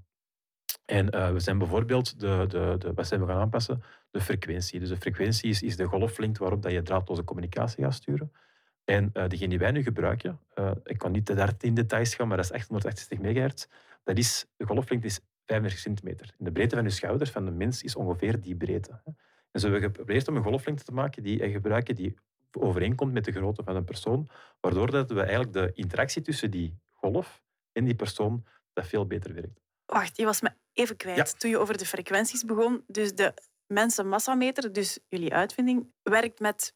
En 0.84 1.32
we 1.32 1.40
zijn 1.40 1.58
bijvoorbeeld, 1.58 2.20
de, 2.20 2.44
de, 2.48 2.92
de, 2.94 3.04
zijn 3.04 3.20
we 3.20 3.26
gaan 3.26 3.40
aanpassen? 3.40 3.82
De 4.10 4.20
frequentie. 4.20 4.80
Dus 4.80 4.88
de 4.88 4.96
frequentie 4.96 5.50
is, 5.50 5.62
is 5.62 5.76
de 5.76 5.84
golflengte 5.84 6.40
waarop 6.40 6.62
dat 6.62 6.72
je 6.72 6.82
draadloze 6.82 7.24
communicatie 7.24 7.84
gaat 7.84 7.94
sturen. 7.94 8.32
En 8.84 9.10
eh 9.12 9.28
degene 9.28 9.48
die 9.48 9.58
wij 9.58 9.70
nu 9.70 9.82
gebruiken, 9.82 10.40
eh, 10.54 10.70
ik 10.84 10.98
kan 10.98 11.12
niet 11.12 11.26
te 11.26 11.54
in 11.60 11.74
details 11.74 12.14
gaan, 12.14 12.28
maar 12.28 12.36
dat 12.36 12.46
is 12.46 12.52
868 12.52 13.18
megahertz. 13.18 13.66
Dat 14.02 14.18
is, 14.18 14.46
de 14.56 14.66
golflengte 14.66 15.06
is 15.06 15.20
35 15.44 15.78
centimeter. 15.78 16.34
En 16.38 16.44
de 16.44 16.52
breedte 16.52 16.74
van 16.74 16.84
je 16.84 16.90
schouders 16.90 17.30
van 17.30 17.44
de 17.44 17.50
mens 17.50 17.82
is 17.82 17.96
ongeveer 17.96 18.40
die 18.40 18.56
breedte. 18.56 19.00
En 19.50 19.60
zo 19.60 19.70
hebben 19.70 19.80
we 19.80 19.86
geprobeerd 19.86 20.28
om 20.28 20.36
een 20.36 20.42
golflengte 20.42 20.84
te 20.84 20.92
maken 20.92 21.22
die 21.22 21.42
en 21.42 21.50
gebruiken 21.50 21.94
die 21.94 22.14
overeenkomt 22.52 23.12
met 23.12 23.24
de 23.24 23.32
grootte 23.32 23.62
van 23.62 23.76
een 23.76 23.84
persoon, 23.84 24.28
waardoor 24.60 24.90
dat 24.90 25.10
we 25.10 25.20
eigenlijk 25.20 25.52
de 25.52 25.70
interactie 25.74 26.22
tussen 26.22 26.50
die 26.50 26.78
golf 26.92 27.42
en 27.72 27.84
die 27.84 27.94
persoon 27.94 28.44
dat 28.72 28.86
veel 28.86 29.06
beter 29.06 29.34
werkt. 29.34 29.60
Wacht, 29.86 30.16
je 30.16 30.24
was 30.24 30.40
me 30.40 30.50
even 30.72 30.96
kwijt 30.96 31.40
toen 31.40 31.50
je 31.50 31.58
over 31.58 31.78
de 31.78 31.86
frequenties 31.86 32.44
begon. 32.44 32.84
Dus 32.86 33.14
de 33.14 33.34
mensenmassameter, 33.66 34.72
dus 34.72 34.98
jullie 35.08 35.34
uitvinding, 35.34 35.92
werkt 36.02 36.40
met 36.40 36.74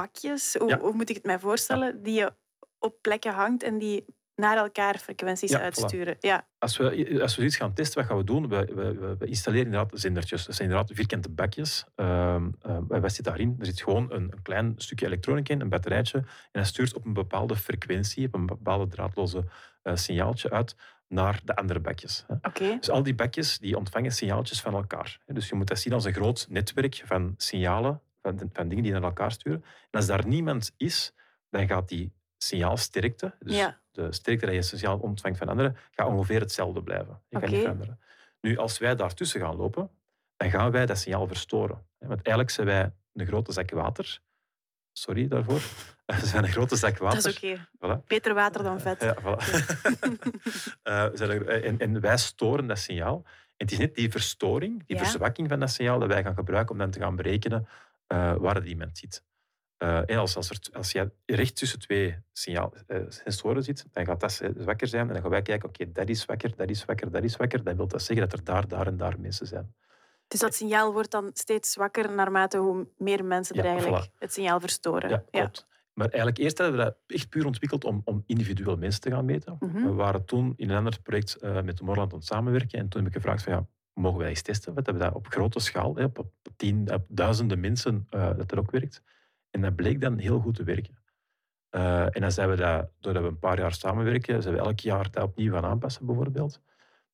bakjes. 0.00 0.54
Hoe, 0.58 0.68
Ja. 0.68 0.78
hoe 0.78 0.92
moet 0.92 1.08
ik 1.10 1.14
het 1.16 1.24
mij 1.24 1.38
voorstellen? 1.38 2.02
Die 2.02 2.14
je 2.14 2.32
op 2.78 2.94
plekken 3.00 3.32
hangt 3.32 3.62
en 3.62 3.78
die 3.78 4.04
naar 4.34 4.56
elkaar 4.56 4.98
frequenties 4.98 5.50
Ja, 5.50 5.58
voilà. 5.58 5.62
uitsturen. 5.62 6.16
Ja, 6.20 6.46
Als 6.58 6.76
we, 6.76 6.84
als 7.22 7.32
we 7.34 7.40
zoiets 7.40 7.56
gaan 7.56 7.72
testen, 7.74 7.98
wat 8.00 8.08
gaan 8.08 8.16
we 8.18 8.24
doen? 8.24 8.48
We, 8.48 8.64
we, 8.74 9.16
we- 9.18 9.26
installeren 9.26 9.64
inderdaad 9.66 10.00
zendertjes. 10.00 10.46
Dat 10.46 10.54
zijn 10.54 10.68
inderdaad 10.68 10.96
vierkante 10.96 11.28
bakjes. 11.30 11.84
Ehm 11.94 12.48
ehm, 12.62 12.82
wat 12.86 13.12
zit 13.12 13.24
daarin? 13.24 13.56
Er 13.58 13.66
zit 13.66 13.82
gewoon 13.82 14.12
een, 14.12 14.22
een 14.32 14.42
klein 14.42 14.74
stukje 14.76 15.06
elektronica 15.06 15.54
in, 15.54 15.60
een 15.60 15.68
batterijtje. 15.68 16.18
En 16.18 16.26
dat 16.52 16.66
stuurt 16.66 16.94
op 16.94 17.04
een 17.04 17.12
bepaalde 17.12 17.56
frequentie, 17.56 18.26
op 18.26 18.34
een 18.34 18.46
bepaalde 18.46 18.86
draadloze 18.88 19.44
eh, 19.82 19.96
signaaltje 19.96 20.50
uit 20.50 20.74
naar 21.08 21.40
de 21.44 21.56
andere 21.56 21.80
bakjes. 21.80 22.24
oké. 22.42 22.76
Dus 22.80 22.90
al 22.90 23.02
die 23.02 23.14
bakjes 23.14 23.58
die 23.58 23.76
ontvangen 23.76 24.12
signaaltjes 24.12 24.60
van 24.60 24.74
elkaar. 24.74 25.18
Dus 25.26 25.48
je 25.48 25.54
moet 25.54 25.66
dat 25.68 25.78
zien 25.78 25.92
als 25.92 26.04
een 26.04 26.12
groot 26.14 26.46
netwerk 26.48 27.02
van 27.04 27.34
signalen, 27.36 28.00
van, 28.36 28.50
van 28.52 28.68
dingen 28.68 28.82
die 28.84 28.92
naar 28.92 29.02
elkaar 29.02 29.32
sturen. 29.32 29.62
En 29.64 29.98
als 29.98 30.06
daar 30.06 30.26
niemand 30.26 30.72
is, 30.76 31.12
dan 31.50 31.66
gaat 31.66 31.88
die 31.88 32.12
signaalsterkte, 32.36 33.34
dus 33.38 33.56
Ja. 33.56 33.80
de 33.90 34.12
sterkte 34.12 34.46
dat 34.46 34.54
je 34.54 34.62
signaal 34.62 34.98
ontvangt 34.98 35.38
van 35.38 35.48
anderen, 35.48 35.76
gaat 35.90 36.06
ongeveer 36.08 36.40
hetzelfde 36.40 36.82
blijven. 36.82 37.20
Je 37.28 37.38
kan 37.38 37.42
Oké. 37.42 37.50
niet 37.52 37.60
veranderen. 37.60 38.00
Nu, 38.40 38.56
als 38.56 38.78
wij 38.78 38.94
daartussen 38.96 39.40
gaan 39.40 39.56
lopen, 39.56 39.90
dan 40.36 40.50
gaan 40.50 40.70
wij 40.70 40.86
dat 40.86 40.98
signaal 40.98 41.26
verstoren. 41.26 41.86
Want 41.98 42.12
eigenlijk 42.22 42.50
zijn 42.50 42.66
wij 42.66 42.92
een 43.12 43.26
grote 43.26 43.52
zak 43.52 43.70
water. 43.70 44.20
Sorry 44.92 45.28
daarvoor. 45.28 45.60
We 46.06 46.26
zijn 46.26 46.44
een 46.44 46.50
grote 46.50 46.76
zak 46.76 46.98
water. 46.98 47.22
Dat 47.22 47.32
is 47.32 47.36
oké. 47.36 47.66
Voilà. 47.76 48.04
Beter 48.06 48.34
water 48.34 48.62
dan 48.62 48.80
vet. 48.80 49.00
Ja, 49.02 49.16
voilà. 49.20 49.36
Eh, 50.82 51.64
en, 51.64 51.78
en 51.78 52.00
wij 52.00 52.16
storen 52.16 52.66
dat 52.66 52.78
signaal. 52.78 53.22
En 53.24 53.66
het 53.66 53.72
is 53.72 53.78
net 53.78 53.94
die 53.94 54.10
verstoring, 54.10 54.86
die 54.86 54.96
Ja. 54.96 55.02
verzwakking 55.02 55.48
van 55.48 55.60
dat 55.60 55.70
signaal, 55.70 55.98
dat 55.98 56.08
wij 56.08 56.22
gaan 56.22 56.34
gebruiken 56.34 56.72
om 56.72 56.78
dan 56.78 56.90
te 56.90 56.98
gaan 57.00 57.16
berekenen 57.16 57.68
eh, 58.06 58.34
waar 58.34 58.54
het 58.54 58.64
iemand 58.64 58.98
zit. 58.98 59.24
Eh, 59.76 60.10
en 60.10 60.16
als, 60.16 60.36
als, 60.36 60.50
er, 60.50 60.58
als 60.72 60.92
je 60.92 61.10
recht 61.24 61.56
tussen 61.56 61.78
twee 61.78 62.18
signaal, 62.32 62.74
eh, 62.86 63.02
sensoren 63.08 63.62
zit, 63.62 63.86
dan 63.92 64.04
gaat 64.04 64.20
dat 64.20 64.32
zwakker 64.32 64.88
zijn. 64.88 65.06
En 65.06 65.12
dan 65.12 65.22
gaan 65.22 65.30
wij 65.30 65.42
kijken, 65.42 65.68
oké, 65.68 65.92
dat 65.92 66.08
is 66.08 66.20
zwakker, 66.20 66.56
dat 66.56 66.70
is 66.70 66.80
zwakker, 66.80 67.10
dat 67.10 67.24
is 67.24 67.32
zwakker. 67.32 67.64
Dat 67.64 67.76
wil 67.76 67.88
dat 67.88 68.02
zeggen 68.02 68.28
dat 68.28 68.38
er 68.38 68.44
daar, 68.44 68.68
daar 68.68 68.86
en 68.86 68.96
daar 68.96 69.20
mensen 69.20 69.46
zijn. 69.46 69.74
Dus 70.28 70.40
dat 70.40 70.54
signaal 70.54 70.92
wordt 70.92 71.10
dan 71.10 71.30
steeds 71.32 71.72
zwakker 71.72 72.14
naarmate 72.14 72.58
hoe 72.58 72.88
meer 72.98 73.24
mensen 73.24 73.56
er 73.56 73.64
Ja, 73.64 73.70
eigenlijk 73.70 74.06
voilà. 74.06 74.18
het 74.18 74.32
signaal 74.32 74.60
verstoren. 74.60 75.10
Ja, 75.10 75.24
klopt. 75.30 75.66
Maar 75.92 76.06
eigenlijk 76.06 76.38
eerst 76.38 76.58
hebben 76.58 76.76
we 76.78 76.84
dat 76.84 76.96
echt 77.06 77.28
puur 77.28 77.46
ontwikkeld 77.46 77.84
om, 77.84 78.00
om 78.04 78.22
individueel 78.26 78.76
mensen 78.76 79.00
te 79.00 79.10
gaan 79.10 79.24
meten. 79.24 79.56
Mhm. 79.60 79.82
We 79.82 79.92
waren 79.92 80.24
toen 80.24 80.52
in 80.56 80.70
een 80.70 80.76
ander 80.76 81.00
project 81.02 81.34
eh, 81.34 81.62
met 81.62 81.76
de 81.76 81.84
Morland 81.84 82.12
aan 82.12 82.18
het 82.18 82.26
samenwerken. 82.26 82.78
En 82.78 82.88
toen 82.88 83.04
heb 83.04 83.14
ik 83.14 83.16
gevraagd 83.16 83.42
van 83.42 83.52
ja, 83.52 83.66
mogen 83.96 84.18
wij 84.18 84.28
eens 84.28 84.42
testen? 84.42 84.74
We 84.74 84.80
hebben 84.84 85.02
dat 85.02 85.14
op 85.14 85.26
grote 85.26 85.60
schaal, 85.60 85.90
op, 85.90 86.26
tien, 86.56 86.92
op 86.92 87.04
duizenden 87.08 87.60
mensen, 87.60 88.06
eh, 88.10 88.36
dat 88.36 88.52
er 88.52 88.58
ook 88.58 88.70
werkt. 88.70 89.02
En 89.50 89.60
dat 89.60 89.76
bleek 89.76 90.00
dan 90.00 90.18
heel 90.18 90.40
goed 90.40 90.54
te 90.54 90.64
werken. 90.64 90.98
Eh, 91.68 92.02
en 92.02 92.20
dan 92.20 92.32
zijn 92.32 92.48
we 92.48 92.56
dat, 92.56 92.90
doordat 93.00 93.22
we 93.22 93.28
een 93.28 93.38
paar 93.38 93.58
jaar 93.58 93.74
samenwerken, 93.74 94.42
zijn 94.42 94.54
we 94.54 94.60
elk 94.60 94.80
jaar 94.80 95.10
dat 95.10 95.22
opnieuw 95.22 95.52
gaan 95.52 95.64
aanpassen 95.64 96.06
bijvoorbeeld. 96.06 96.60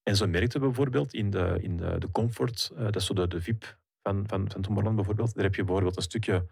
En 0.03 0.17
zo 0.17 0.27
merkten 0.27 0.61
we 0.61 0.67
bijvoorbeeld 0.67 1.15
in 1.15 1.31
de, 1.31 1.59
in 1.61 1.77
de, 1.77 1.99
de 1.99 2.11
comfort, 2.11 2.71
eh, 2.77 2.85
dat 2.85 2.97
is 2.97 3.07
zo 3.07 3.15
de, 3.15 3.29
de 3.29 3.41
VIP 3.41 3.79
van, 4.03 4.25
van, 4.27 4.51
van 4.51 4.61
Tomorrowland 4.61 4.97
bijvoorbeeld, 4.97 5.35
daar 5.35 5.45
heb 5.45 5.55
je 5.55 5.65
bijvoorbeeld 5.65 5.97
een 5.97 6.03
stukje 6.03 6.47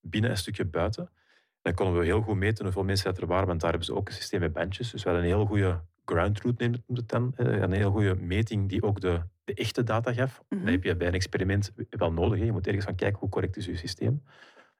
binnen, 0.00 0.30
een 0.30 0.36
stukje 0.36 0.64
buiten. 0.64 1.10
Dan 1.62 1.74
konden 1.74 1.98
we 1.98 2.04
heel 2.04 2.22
goed 2.22 2.36
meten 2.36 2.64
hoeveel 2.64 2.84
mensen 2.84 3.12
dat 3.12 3.22
er 3.22 3.26
waren, 3.26 3.46
want 3.46 3.60
daar 3.60 3.70
hebben 3.70 3.88
ze 3.88 3.94
ook 3.94 4.08
een 4.08 4.14
systeem 4.14 4.40
met 4.40 4.52
bandjes. 4.52 4.90
Dus 4.90 5.02
we 5.02 5.08
hadden 5.08 5.28
een 5.28 5.36
heel 5.36 5.46
goede 5.46 5.80
ground 6.10 6.36
truth, 6.36 6.58
neemt 6.58 6.78
het 6.86 7.08
dan. 7.08 7.32
eh, 7.36 7.46
Een 7.60 7.72
heel 7.72 7.90
goede 7.90 8.14
meting 8.16 8.68
die 8.68 8.82
ook 8.82 9.00
de 9.00 9.20
de 9.44 9.54
echte 9.54 9.82
data 9.84 10.12
gaf. 10.12 10.42
Mhm. 10.48 10.60
Dat 10.64 10.70
heb 10.70 10.84
je 10.84 10.96
bij 10.96 11.06
een 11.06 11.14
experiment 11.14 11.72
wel 11.90 12.12
nodig. 12.12 12.38
Hè. 12.38 12.44
Je 12.44 12.52
moet 12.52 12.66
ergens 12.66 12.84
gaan 12.84 12.94
kijken 12.94 13.18
hoe 13.18 13.28
correct 13.28 13.56
is 13.56 13.66
je 13.66 13.76
systeem. 13.76 14.22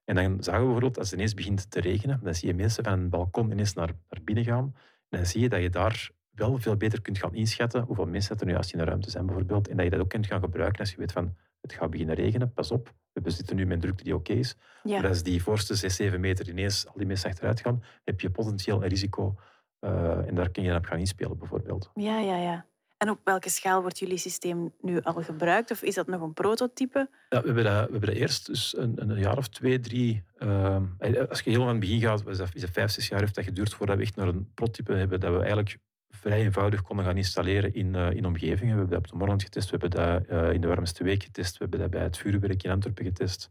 En 0.04 0.14
dan 0.14 0.42
zagen 0.42 0.58
we 0.60 0.64
bijvoorbeeld, 0.64 0.98
als 0.98 1.06
het 1.10 1.16
ineens 1.18 1.34
begint 1.34 1.70
te 1.70 1.80
regenen, 1.80 2.20
dan 2.22 2.34
zie 2.34 2.48
je 2.48 2.54
mensen 2.54 2.84
van 2.84 2.92
een 2.92 3.08
balkon 3.08 3.50
ineens 3.50 3.74
naar, 3.74 3.86
naar 4.08 4.20
binnen 4.24 4.44
gaan. 4.44 4.74
En 5.08 5.18
dan 5.18 5.26
zie 5.26 5.40
je 5.40 5.48
dat 5.48 5.60
je 5.62 5.70
daar 5.70 6.10
wel 6.30 6.58
veel 6.58 6.76
beter 6.76 7.02
kunt 7.02 7.18
gaan 7.18 7.34
inschatten 7.34 7.82
hoeveel 7.82 8.06
mensen 8.06 8.38
er 8.38 8.46
nu 8.46 8.54
als 8.56 8.72
in 8.72 8.78
de 8.78 8.84
ruimte 8.84 9.10
zijn 9.10 9.26
bijvoorbeeld. 9.26 9.68
En 9.68 9.76
dat 9.76 9.84
je 9.84 9.90
dat 9.90 10.00
ook 10.00 10.08
kunt 10.08 10.26
gaan 10.26 10.40
gebruiken 10.40 10.80
als 10.80 10.90
je 10.90 10.96
weet 10.96 11.12
van 11.12 11.36
het 11.60 11.72
gaat 11.72 11.90
beginnen 11.90 12.14
regenen, 12.14 12.52
pas 12.52 12.70
op. 12.70 12.94
We 13.12 13.30
zitten 13.30 13.56
nu 13.56 13.64
met 13.64 13.72
een 13.74 13.80
drukte 13.80 14.04
die 14.04 14.14
oké 14.14 14.32
is. 14.32 14.56
Ja. 14.82 15.00
Maar 15.00 15.08
als 15.08 15.22
die 15.22 15.42
voorste 15.42 15.74
6, 15.74 15.96
7 15.96 16.20
meter 16.20 16.48
ineens 16.48 16.86
al 16.86 16.94
die 16.96 17.06
mensen 17.06 17.30
achteruit 17.30 17.60
gaan, 17.60 17.82
heb 18.04 18.20
je 18.20 18.30
potentieel 18.30 18.82
een 18.82 18.88
risico. 18.88 19.38
Eh, 19.78 20.26
en 20.26 20.34
daar 20.34 20.50
kun 20.50 20.62
je 20.62 20.68
dan 20.68 20.78
op 20.78 20.84
gaan 20.84 20.98
inspelen 20.98 21.38
bijvoorbeeld. 21.38 21.90
ja, 21.94 22.18
ja, 22.18 22.36
ja. 22.36 22.66
En 22.98 23.10
op 23.10 23.20
welke 23.24 23.50
schaal 23.50 23.80
wordt 23.80 23.98
jullie 23.98 24.16
systeem 24.16 24.72
nu 24.80 25.00
al 25.00 25.22
gebruikt? 25.22 25.70
Of 25.70 25.82
is 25.82 25.94
dat 25.94 26.06
nog 26.06 26.20
een 26.20 26.32
prototype? 26.32 27.08
Ja, 27.28 27.40
we, 27.40 27.46
hebben 27.46 27.64
dat, 27.64 27.72
we 27.86 27.92
hebben 27.92 28.08
dat 28.08 28.18
eerst 28.18 28.46
dus 28.46 28.76
een, 28.76 29.10
een 29.10 29.18
jaar 29.18 29.36
of 29.36 29.48
twee, 29.48 29.80
drie... 29.80 30.24
ehm, 30.38 30.84
als 31.28 31.40
je 31.40 31.50
heel 31.50 31.62
aan 31.62 31.68
het 31.68 31.80
begin 31.80 32.00
gaat, 32.00 32.26
is 32.26 32.38
dat, 32.38 32.54
is 32.54 32.60
dat 32.60 32.70
vijf, 32.70 32.90
zes 32.90 33.08
jaar 33.08 33.20
heeft 33.20 33.34
dat 33.34 33.44
geduurd 33.44 33.74
voordat 33.74 33.96
we 33.96 34.02
echt 34.02 34.16
naar 34.16 34.28
een 34.28 34.50
prototype 34.54 34.92
hebben 34.92 35.20
dat 35.20 35.32
we 35.32 35.38
eigenlijk 35.38 35.78
vrij 36.08 36.40
eenvoudig 36.40 36.82
konden 36.82 37.04
gaan 37.04 37.16
installeren 37.16 37.74
in, 37.74 37.94
eh, 37.94 38.10
in 38.10 38.26
omgevingen. 38.26 38.74
We 38.74 38.78
hebben 38.80 38.88
dat 38.88 38.98
op 38.98 39.08
de 39.08 39.16
Morland 39.16 39.42
getest, 39.42 39.70
we 39.70 39.76
hebben 39.78 40.00
dat 40.00 40.26
eh, 40.26 40.52
in 40.52 40.60
de 40.60 40.66
Warmste 40.66 41.04
Week 41.04 41.22
getest, 41.22 41.52
we 41.52 41.58
hebben 41.58 41.80
dat 41.80 41.90
bij 41.90 42.02
het 42.02 42.16
Vuurwerk 42.16 42.62
in 42.62 42.70
Antwerpen 42.70 43.04
getest 43.04 43.50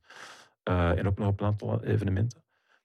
eh, 0.64 0.98
en 0.98 1.08
ook 1.08 1.18
nog 1.18 1.28
op 1.28 1.40
een 1.40 1.46
aantal 1.46 1.84
evenementen. 1.84 2.44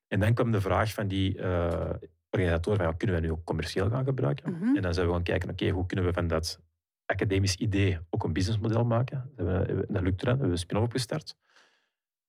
En 0.08 0.20
dan 0.20 0.34
kwam 0.34 0.52
de 0.52 0.60
vraag 0.60 0.92
van 0.92 1.08
die 1.08 1.38
eh, 1.38 1.90
organisatoren, 2.32 2.78
van, 2.78 2.88
ja, 2.88 2.94
kunnen 2.96 3.16
we 3.16 3.22
nu 3.22 3.30
ook 3.30 3.44
commercieel 3.44 3.90
gaan 3.90 4.04
gebruiken? 4.04 4.52
Mhm. 4.52 4.76
En 4.76 4.82
dan 4.82 4.94
zijn 4.94 5.06
we 5.06 5.12
gaan 5.12 5.22
kijken, 5.22 5.50
oké, 5.50 5.68
hoe 5.68 5.86
kunnen 5.86 6.06
we 6.06 6.12
van 6.12 6.26
dat 6.26 6.60
academisch 7.06 7.54
idee 7.56 7.98
ook 8.10 8.24
een 8.24 8.32
businessmodel 8.32 8.84
maken? 8.84 9.30
Dat, 9.36 9.46
hebben 9.46 9.76
we- 9.88 10.12
hebben 10.24 10.50
een 10.50 10.58
spin-off 10.58 10.84
opgestart. 10.86 11.36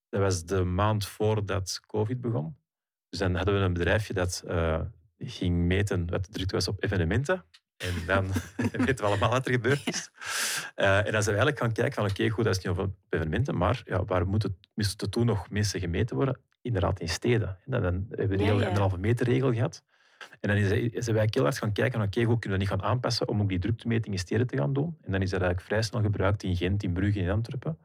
Dat 0.08 0.20
was 0.20 0.44
de 0.44 0.64
maand 0.64 1.06
voordat 1.06 1.80
COVID 1.86 2.20
begon. 2.20 2.56
Dus 3.08 3.18
dan 3.18 3.34
hadden 3.34 3.54
we 3.54 3.60
een 3.60 3.72
bedrijfje 3.72 4.14
dat 4.14 4.42
eh, 4.46 4.80
ging 5.18 5.56
meten 5.56 6.10
wat 6.10 6.24
de 6.24 6.30
drukte 6.32 6.54
was 6.54 6.68
op 6.68 6.82
evenementen. 6.82 7.44
En 7.76 7.94
dan 8.06 8.26
weten 8.86 8.96
we 8.96 9.02
allemaal 9.10 9.30
wat 9.30 9.46
er 9.46 9.52
gebeurd 9.52 9.86
is. 9.86 10.10
Eh, 10.74 10.96
en 11.06 11.12
dan 11.12 11.22
zijn 11.22 11.36
we 11.36 11.42
eigenlijk 11.42 11.58
gaan 11.58 11.72
kijken 11.72 11.94
van 11.94 12.04
oké, 12.10 12.28
goed, 12.28 12.44
dat 12.44 12.56
is 12.56 12.64
niet 12.64 12.78
op 12.78 12.90
evenementen, 13.08 13.56
maar 13.56 13.82
ja, 13.84 14.04
waar 14.04 14.26
moeten 14.26 14.56
toen 15.10 15.26
nog 15.26 15.50
mensen 15.50 15.80
gemeten 15.80 16.16
worden? 16.16 16.38
Inderdaad 16.62 17.00
in 17.00 17.08
steden. 17.08 17.48
En 17.64 17.70
dan, 17.70 17.82
dan 17.82 18.06
hebben 18.08 18.28
we 18.28 18.36
de 18.36 18.42
Ja, 18.42 18.48
hele 18.48 18.60
ja. 18.60 18.66
anderhalve 18.66 18.98
meter 18.98 19.26
regel 19.26 19.52
gehad. 19.52 19.82
En 20.40 20.48
dan 20.48 20.56
is, 20.56 21.04
zijn 21.04 21.16
wij 21.16 21.28
heel 21.30 21.42
hard 21.42 21.58
gaan 21.58 21.72
kijken 21.72 22.02
oké, 22.02 22.22
hoe 22.22 22.38
kunnen 22.38 22.58
we 22.58 22.64
niet 22.64 22.72
gaan 22.74 22.82
aanpassen 22.82 23.28
om 23.28 23.40
ook 23.40 23.48
die 23.48 23.58
druktemeting 23.58 24.14
in 24.14 24.20
steden 24.20 24.46
te 24.46 24.56
gaan 24.56 24.72
doen. 24.72 24.96
En 25.02 25.12
dan 25.12 25.22
is 25.22 25.30
dat 25.30 25.40
eigenlijk 25.40 25.70
vrij 25.70 25.82
snel 25.82 26.02
gebruikt 26.02 26.42
in 26.42 26.56
Gent, 26.56 26.82
in 26.82 26.92
Brugge, 26.92 27.18
in 27.18 27.30
Antwerpen. 27.30 27.78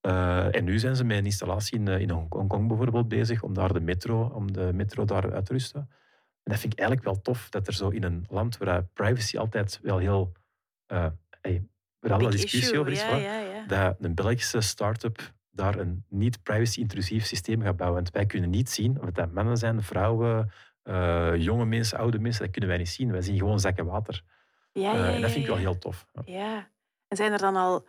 Eh, 0.00 0.54
en 0.54 0.64
nu 0.64 0.78
zijn 0.78 0.96
ze 0.96 1.04
met 1.04 1.18
een 1.18 1.24
installatie 1.24 1.78
in, 1.78 1.88
eh, 1.88 2.00
in 2.00 2.10
Hongkong 2.10 2.68
bijvoorbeeld 2.68 3.08
bezig 3.08 3.42
om 3.42 3.54
daar 3.54 3.72
de 3.72 3.80
metro, 3.80 4.30
om 4.34 4.52
de 4.52 4.72
metro 4.72 5.04
daar 5.04 5.32
uit 5.32 5.46
te 5.46 5.52
rusten. 5.52 5.80
En 6.42 6.52
dat 6.52 6.58
vind 6.58 6.72
ik 6.72 6.78
eigenlijk 6.78 7.08
wel 7.08 7.20
tof, 7.22 7.48
dat 7.48 7.66
er 7.66 7.74
zo 7.74 7.88
in 7.88 8.02
een 8.02 8.24
land 8.28 8.56
waar 8.56 8.84
privacy 8.84 9.38
altijd 9.38 9.78
wel 9.82 9.98
heel... 9.98 10.32
eh 10.86 11.06
hey, 11.40 11.66
waar 11.98 12.12
al 12.12 12.30
discussie 12.30 12.60
issue, 12.60 12.78
over 12.78 12.92
is, 12.92 13.00
ja, 13.00 13.10
waar, 13.10 13.20
ja, 13.20 13.38
ja. 13.38 13.66
dat 13.66 13.96
een 14.00 14.14
Belgische 14.14 14.60
start-up 14.60 15.32
daar 15.50 15.78
een 15.78 16.04
niet 16.08 16.42
privacy-intrusief 16.42 17.24
systeem 17.24 17.62
gaat 17.62 17.76
bouwen. 17.76 18.02
Want 18.02 18.14
wij 18.14 18.26
kunnen 18.26 18.50
niet 18.50 18.70
zien 18.70 19.00
of 19.02 19.10
dat 19.10 19.32
mannen 19.32 19.56
zijn, 19.56 19.82
vrouwen, 19.82 20.50
eh, 20.84 21.32
jonge 21.36 21.64
mensen, 21.64 21.98
oude 21.98 22.18
mensen. 22.18 22.42
Dat 22.42 22.50
kunnen 22.50 22.70
wij 22.70 22.78
niet 22.78 22.88
zien. 22.88 23.12
Wij 23.12 23.22
zien 23.22 23.38
gewoon 23.38 23.60
zakken 23.60 23.86
water. 23.86 24.22
Ja, 24.72 24.92
Eh, 24.92 24.98
ja, 24.98 25.06
en 25.06 25.12
dat 25.12 25.20
ja, 25.20 25.28
vind 25.28 25.40
ik 25.40 25.46
wel 25.46 25.56
ja. 25.56 25.62
heel 25.62 25.78
tof. 25.78 26.06
Ja. 26.12 26.22
Ja. 26.24 26.68
En 27.08 27.16
zijn 27.16 27.32
er 27.32 27.38
dan 27.38 27.56
al 27.56 27.86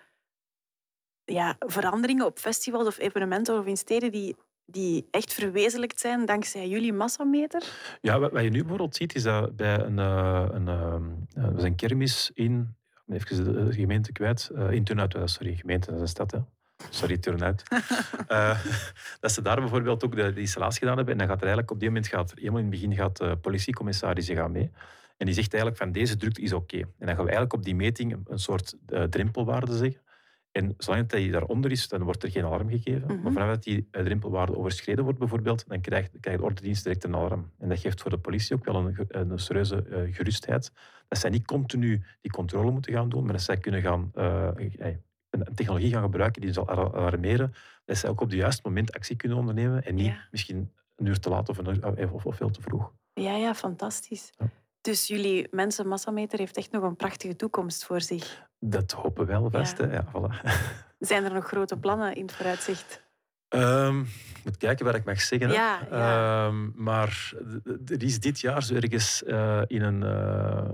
ja, 1.26 1.56
veranderingen 1.60 2.26
op 2.26 2.40
festivals 2.40 2.88
of 2.88 2.98
evenementen 3.00 3.60
of 3.60 3.66
in 3.66 3.78
steden 3.78 4.12
die, 4.12 4.36
die 4.66 5.08
echt 5.12 5.34
verwezenlijkt 5.34 6.00
zijn 6.00 6.26
dankzij 6.26 6.68
jullie 6.70 6.94
massameter? 6.94 7.64
Ja, 8.02 8.20
wat, 8.20 8.32
wat 8.32 8.44
je 8.44 8.50
nu 8.50 8.60
bijvoorbeeld 8.60 8.96
ziet, 8.96 9.16
is 9.16 9.24
dat 9.24 9.56
bij 9.56 9.80
een, 9.80 10.00
eh, 10.00 10.48
een, 10.52 11.28
was 11.54 11.64
een 11.64 11.76
kermis 11.76 12.32
in, 12.34 12.76
even 13.08 13.66
de, 13.66 13.74
gemeente 13.74 14.12
kwijt, 14.12 14.52
in 14.70 14.84
Turnhout, 14.84 15.18
sorry, 15.26 15.56
gemeente, 15.56 15.86
dat 15.86 15.96
is 15.96 16.02
een 16.02 16.08
stad, 16.08 16.32
hè. 16.32 16.40
Sorry, 16.90 17.18
Turnhout. 17.18 17.64
Eh, 18.28 18.60
dat 19.20 19.32
ze 19.32 19.42
daar 19.42 19.60
bijvoorbeeld 19.60 20.04
ook 20.04 20.16
de, 20.16 20.34
de 20.34 20.40
installatie 20.40 20.80
gedaan 20.80 20.96
hebben. 20.96 21.14
En 21.14 21.20
dan 21.20 21.28
gaat 21.28 21.38
er 21.38 21.44
eigenlijk 21.44 21.72
op 21.72 21.80
die 21.80 21.90
moment, 21.90 22.08
gaat, 22.08 22.34
helemaal 22.36 22.60
in 22.60 22.66
het 22.66 22.74
begin, 22.74 22.96
gaat 22.96 23.18
de 23.18 23.38
politiecommissaris 23.38 24.30
gaan 24.30 24.52
mee. 24.52 24.72
En 25.18 25.26
die 25.26 25.36
zegt 25.36 25.54
eigenlijk 25.54 25.84
van 25.84 25.92
deze 25.92 26.18
drukte 26.18 26.42
is 26.42 26.54
oké. 26.54 26.78
En 26.78 26.88
dan 26.98 27.08
gaan 27.08 27.26
we 27.26 27.32
eigenlijk 27.32 27.54
op 27.54 27.64
die 27.64 27.76
meting 27.76 28.18
een, 28.28 28.40
soort 28.40 28.76
eh, 28.88 29.04
drempelwaarde 29.04 29.78
zeggen. 29.78 30.02
En 30.52 30.74
zolang 30.78 31.08
dat 31.08 31.20
die 31.20 31.32
daaronder 31.32 31.72
is, 31.72 31.88
dan 31.88 32.04
wordt 32.04 32.24
er 32.24 32.32
geen 32.32 32.46
alarm 32.46 32.70
gegeven. 32.70 33.06
Mhm. 33.08 33.22
Maar 33.22 33.32
vanaf 33.32 33.48
dat 33.48 33.64
die 33.64 33.88
eh, 33.92 34.04
drempelwaarde 34.04 34.58
overschreden 34.58 35.04
wordt 35.04 35.20
bijvoorbeeld, 35.20 35.68
dan 35.68 35.82
krijgt, 35.82 36.12
krijgt 36.20 36.40
de 36.40 36.46
ordendienst 36.46 36.84
direct 36.84 37.04
een 37.04 37.16
alarm. 37.16 37.52
En 37.60 37.70
dat 37.70 37.80
geeft 37.80 38.02
voor 38.02 38.12
de 38.12 38.18
politie 38.18 38.56
ook 38.56 38.66
wel 38.66 38.76
een, 38.76 39.06
een 39.08 39.40
serieuze 39.40 39.84
eh, 39.84 40.16
gerustheid. 40.16 40.72
Dat 41.08 41.20
zij 41.20 41.30
niet 41.30 41.46
continu 41.46 42.04
die 42.22 42.32
controle 42.32 42.72
moeten 42.72 42.94
gaan 42.94 43.10
doen, 43.10 43.24
maar 43.24 43.34
dat 43.34 43.42
zij 43.42 43.58
kunnen 43.58 43.82
gaan, 43.82 44.12
eh, 44.14 44.48
eh, 44.78 44.96
een, 45.40 45.56
technologie 45.56 45.92
gaan 45.92 46.02
gebruiken 46.02 46.42
die 46.42 46.54
zal 46.54 46.68
al- 46.70 46.96
alarmeren. 46.96 47.54
Dat 47.86 47.98
zij 47.98 48.10
ook 48.10 48.22
op 48.22 48.30
het 48.30 48.38
juiste 48.38 48.62
moment 48.66 48.94
actie 48.94 49.16
kunnen 49.16 49.38
ondernemen 49.38 49.84
en 49.86 49.96
niet 49.96 50.06
Ja. 50.06 50.18
misschien 50.32 50.72
een 50.96 51.06
uur 51.06 51.20
te 51.20 51.30
laat 51.30 51.50
of, 51.50 51.58
een 51.58 51.68
uur, 51.70 51.94
eh, 51.98 52.14
of, 52.14 52.26
of 52.26 52.36
veel 52.36 52.50
te 52.50 52.62
vroeg. 52.62 52.92
Ja, 53.14 53.36
ja, 53.36 53.54
fantastisch. 53.54 54.30
Ja. 54.38 54.46
Dus 54.82 55.08
jullie 55.08 55.48
mensenmassameter 55.52 56.40
heeft 56.40 56.58
echt 56.58 56.72
nog 56.72 56.84
een 56.84 56.96
prachtige 56.96 57.36
toekomst 57.36 57.86
voor 57.86 58.02
zich. 58.02 58.44
Dat 58.60 58.92
hopen 58.92 59.26
we 59.26 59.32
wel 59.32 59.50
vast. 59.50 59.78
Ja. 59.78 59.88
Hè? 59.88 59.94
Ja, 59.94 60.06
voilà. 60.08 60.50
Zijn 61.00 61.24
er 61.24 61.34
nog 61.34 61.48
grote 61.48 61.78
plannen 61.78 62.16
in 62.16 62.22
het 62.22 62.32
vooruitzicht? 62.32 63.04
Ehm, 63.48 64.00
ik 64.02 64.42
moet 64.44 64.58
kijken 64.58 64.86
wat 64.86 64.96
ik 64.96 65.06
mag 65.06 65.22
zeggen. 65.22 65.52
Ja, 65.52 65.80
ja. 65.92 66.46
Ehm, 66.48 66.84
maar 66.84 67.34
er 67.86 68.04
is 68.04 68.20
dit 68.20 68.40
jaar 68.40 68.64
zo 68.64 68.74
ergens 68.76 69.24
eh, 69.24 69.62
in 69.68 69.82
een 69.82 70.04
eh, 70.04 70.70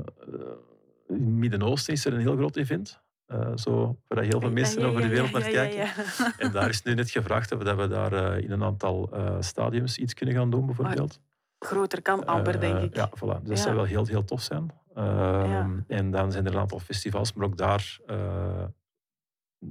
in 1.07 1.15
het 1.15 1.33
Midden-Oosten 1.33 1.93
is 1.93 2.05
er 2.05 2.13
een 2.13 2.19
heel 2.19 2.35
groot 2.35 2.55
event. 2.55 3.01
Eh, 3.31 3.51
zo, 3.55 3.97
waar 4.07 4.23
heel 4.23 4.39
veel 4.39 4.51
mensen 4.51 4.83
over 4.83 5.01
de 5.01 5.07
wereld 5.07 5.31
naar 5.31 5.41
kijken. 5.41 5.89
En 6.37 6.51
daar 6.51 6.69
is 6.69 6.83
nu 6.83 6.93
net 6.93 7.09
gevraagd 7.09 7.51
of 7.51 7.63
dat 7.63 7.77
we 7.77 7.87
daar 7.87 8.13
eh, 8.13 8.43
in 8.43 8.51
een 8.51 8.63
aantal 8.63 9.09
eh, 9.13 9.35
stadiums 9.39 9.97
iets 9.97 10.13
kunnen 10.13 10.35
gaan 10.35 10.49
doen, 10.51 10.65
bijvoorbeeld. 10.65 11.19
Groter 11.59 12.01
kan 12.01 12.25
amper, 12.25 12.53
Eh, 12.55 12.59
denk 12.59 12.79
ik. 12.81 12.95
Ja, 12.95 13.09
voilà. 13.09 13.39
Dus 13.41 13.47
dat 13.47 13.59
zou 13.59 13.75
wel 13.75 13.83
heel, 13.85 14.05
heel 14.05 14.23
tof 14.23 14.41
zijn. 14.41 14.71
Ehm, 14.95 15.79
En 15.87 16.11
dan 16.11 16.31
zijn 16.31 16.45
er 16.45 16.53
een 16.53 16.59
aantal 16.59 16.79
festivals, 16.79 17.33
maar 17.33 17.45
ook 17.45 17.57
daar 17.57 17.99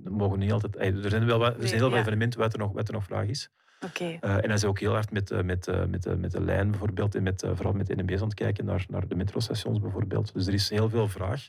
mogen 0.05 0.39
niet 0.39 0.53
altijd... 0.53 0.77
Er 0.77 1.11
zijn 1.11 1.27
wel 1.27 1.39
wat, 1.39 1.53
er 1.53 1.59
Nee, 1.59 1.69
zijn 1.69 1.81
heel 1.81 1.91
veel 1.91 1.99
evenementen 1.99 2.41
waar 2.41 2.53
er 2.53 2.59
nog, 2.59 2.73
waar 2.73 2.85
er 2.85 2.93
nog 2.93 3.05
vraag 3.05 3.27
is. 3.27 3.51
Oké. 3.85 4.05
Eh, 4.05 4.35
en 4.35 4.43
zijn 4.43 4.61
we 4.61 4.67
ook 4.67 4.81
heel 4.81 4.93
hard 4.93 5.11
met, 5.11 5.45
met, 5.45 5.67
met, 5.89 6.19
met 6.19 6.31
de 6.31 6.41
lijn 6.41 6.71
bijvoorbeeld 6.71 7.15
en 7.15 7.23
met, 7.23 7.45
vooral 7.55 7.73
met 7.73 7.97
NMB's 7.97 8.21
aan 8.21 8.29
het 8.29 8.35
kijken 8.35 8.65
naar, 8.65 8.85
naar 8.89 9.09
de 9.09 9.15
metrostations 9.15 9.81
bijvoorbeeld. 9.81 10.33
Dus 10.35 10.47
er 10.47 10.55
is 10.55 10.71
heel 10.71 10.89
veel 10.89 11.09
vraag. 11.09 11.49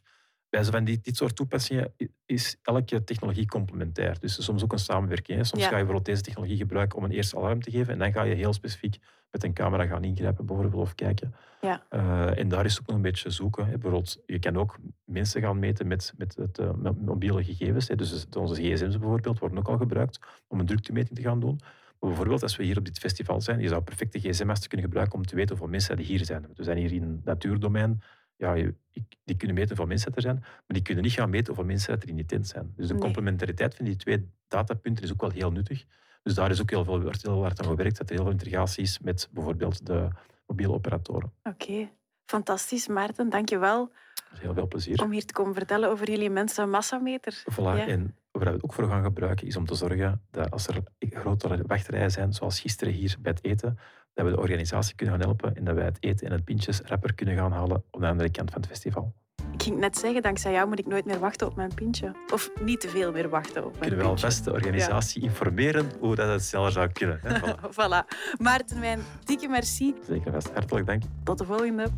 Bij 0.52 0.64
van 0.64 0.84
die, 0.84 1.00
dit 1.02 1.18
soort 1.18 1.36
toepassingen 1.36 1.94
is 2.26 2.58
elke 2.62 3.04
technologie 3.04 3.46
complementair. 3.48 4.20
Dus 4.20 4.44
soms 4.44 4.64
ook 4.64 4.72
een 4.72 4.80
samenwerking. 4.80 5.38
Hè. 5.38 5.44
Soms 5.44 5.62
Ja. 5.62 5.68
ga 5.70 5.78
je 5.78 5.84
bijvoorbeeld 5.84 6.06
deze 6.06 6.22
technologie 6.22 6.58
gebruiken 6.58 6.98
om 6.98 7.04
een 7.04 7.12
eerste 7.12 7.38
alarm 7.38 7.62
te 7.62 7.72
geven 7.72 7.94
en 7.94 8.00
dan 8.00 8.12
ga 8.12 8.24
je 8.24 8.36
heel 8.36 8.54
specifiek 8.54 8.98
met 9.32 9.44
een 9.44 9.54
camera 9.54 9.86
gaan 9.86 10.04
ingrijpen 10.04 10.46
bijvoorbeeld 10.46 10.82
of 10.82 10.96
kijken. 10.96 11.34
Ja. 11.62 11.84
Eh, 11.90 12.38
en 12.38 12.48
daar 12.48 12.66
is 12.66 12.80
ook 12.80 12.88
nog 12.88 12.96
een 12.96 13.02
beetje 13.02 13.30
zoeken. 13.30 13.66
Hè. 13.66 13.72
Bijvoorbeeld, 13.72 14.18
je 14.26 14.40
kan 14.40 14.58
ook 14.58 14.78
mensen 15.06 15.42
gaan 15.42 15.60
meten 15.60 15.88
met, 15.88 16.14
met, 16.18 16.36
het, 16.36 16.58
eh, 16.60 16.72
mobiele 17.02 17.44
gegevens. 17.44 17.88
Hè. 17.88 17.96
Dus 17.96 18.26
onze 18.38 18.62
gsm's 18.62 18.98
bijvoorbeeld 18.98 19.40
worden 19.40 19.58
ook 19.58 19.68
al 19.68 19.78
gebruikt 19.78 20.20
om 20.48 20.60
een 20.60 20.66
druktemeting 20.66 21.16
te 21.16 21.22
gaan 21.24 21.40
doen. 21.40 21.60
Maar 22.00 22.10
bijvoorbeeld, 22.10 22.44
als 22.44 22.56
we 22.56 22.64
hier 22.64 22.78
op 22.78 22.86
dit 22.86 23.00
festival 23.00 23.42
zijn, 23.42 23.60
je 23.60 23.68
zou 23.68 23.82
perfect 23.82 24.12
de 24.12 24.20
gsm-masten 24.20 24.70
kunnen 24.70 24.86
gebruiken 24.88 25.18
om 25.18 25.26
te 25.26 25.36
weten 25.36 25.50
hoeveel 25.50 25.72
mensen 25.72 25.98
er 25.98 26.04
hier 26.04 26.26
zijn. 26.26 26.46
We 26.56 26.64
zijn 26.64 26.78
hier 26.78 26.92
in 26.92 27.04
een 27.04 27.22
natuurdomein. 27.24 28.02
Ja, 28.42 28.54
je- 28.54 28.76
die 29.24 29.36
kunnen 29.38 29.56
meten 29.56 29.68
hoeveel 29.70 29.86
mensen 29.86 30.16
er 30.16 30.22
zijn, 30.22 30.36
maar 30.40 30.64
die 30.68 30.82
kunnen 30.82 31.04
niet 31.04 31.14
gaan 31.14 31.30
meten 31.30 31.48
hoeveel 31.48 31.66
mensen 31.66 32.02
er 32.02 32.08
in 32.10 32.16
die 32.16 32.26
tent 32.26 32.48
zijn. 32.48 32.74
Dus 32.76 32.88
de 32.88 32.94
Nee. 32.94 33.02
complementariteit 33.02 33.76
van 33.76 33.86
die 33.86 33.96
twee 33.96 34.30
datapunten 34.48 35.04
is 35.04 35.12
ook 35.12 35.22
wel 35.22 35.30
heel 35.32 35.52
nuttig. 35.52 35.86
Dus 36.24 36.34
daar 36.34 36.52
is 36.52 36.62
ook 36.62 36.70
heel 36.70 36.84
veel, 36.84 37.02
wordt 37.02 37.22
heel 37.22 37.42
hard 37.42 37.60
aan 37.62 37.68
gewerkt, 37.68 37.98
dat 37.98 38.10
er 38.10 38.16
heel 38.16 38.24
veel 38.24 38.32
integratie 38.32 38.84
is 38.84 39.00
met 39.00 39.30
bijvoorbeeld 39.32 39.86
de 39.86 40.08
mobiele 40.48 40.74
operatoren. 40.74 41.34
Oké. 41.44 41.90
Fantastisch, 42.26 42.88
Maarten. 42.88 43.30
Dank 43.30 43.50
je 43.50 43.58
wel 43.58 43.92
Dus 44.30 44.40
heel 44.40 44.54
veel 44.54 44.68
plezier. 44.68 45.04
om 45.04 45.12
hier 45.12 45.26
te 45.26 45.34
komen 45.34 45.54
vertellen 45.54 45.90
over 45.90 46.10
jullie 46.10 46.30
mensenmassameter. 46.30 47.44
Voilà. 47.52 47.56
Ja. 47.56 47.88
En 47.88 48.16
waar 48.44 48.50
we 48.50 48.56
het 48.56 48.64
ook 48.64 48.74
voor 48.74 48.90
gaan 48.90 49.04
gebruiken, 49.04 49.48
is 49.48 49.56
om 49.56 49.66
te 49.66 49.76
zorgen 49.76 50.22
dat 50.32 50.52
als 50.52 50.68
er 50.68 50.84
grotere 51.00 51.64
wachtrijen 51.68 52.12
zijn, 52.12 52.34
zoals 52.34 52.60
gisteren 52.60 52.94
hier 52.94 53.16
bij 53.20 53.32
het 53.32 53.44
eten, 53.44 53.78
dat 54.14 54.26
we 54.26 54.32
de 54.32 54.40
organisatie 54.40 54.96
kunnen 54.96 55.16
gaan 55.16 55.24
helpen 55.24 55.56
en 55.56 55.64
dat 55.64 55.76
wij 55.76 55.86
het 55.86 55.98
eten 56.00 56.28
en 56.28 56.34
het 56.34 56.44
pintjes 56.44 56.82
rapper 56.82 57.14
kunnen 57.14 57.36
gaan 57.36 57.52
halen 57.52 57.84
op 57.92 58.02
de 58.02 58.08
andere 58.08 58.32
kant 58.32 58.52
van 58.52 58.62
het 58.62 58.70
festival. 58.70 59.14
Ik 59.54 59.64
ging 59.64 59.78
net 59.78 59.98
zeggen, 59.98 60.22
dankzij 60.22 60.52
jou 60.52 60.68
moet 60.68 60.80
ik 60.80 60.86
nooit 60.88 61.06
meer 61.06 61.20
wachten 61.20 61.48
op 61.48 61.56
mijn 61.56 61.74
pintje. 61.74 62.16
Of 62.34 62.50
niet 62.62 62.82
te 62.82 62.90
veel 62.90 63.12
meer 63.12 63.30
wachten 63.30 63.66
op 63.66 63.72
mijn 63.72 63.80
kunnen 63.80 63.98
wel 63.98 64.08
pintje. 64.08 64.26
vast 64.26 64.44
de 64.44 64.52
organisatie 64.52 65.22
informeren 65.22 65.92
hoe 66.00 66.16
dat 66.16 66.30
het 66.30 66.44
sneller 66.44 66.72
zou 66.72 66.92
kunnen. 66.92 67.20
Hè? 67.22 67.40
Voilà. 67.40 67.60
voilà. 67.72 68.18
Maarten 68.38 68.80
Wijn, 68.80 69.00
dikke 69.24 69.48
merci. 69.48 69.96
Zeker 70.08 70.32
vast. 70.32 70.52
Hartelijk 70.54 70.86
dank. 70.86 71.04
Tot 71.24 71.38
de 71.38 71.46
volgende. 71.46 71.90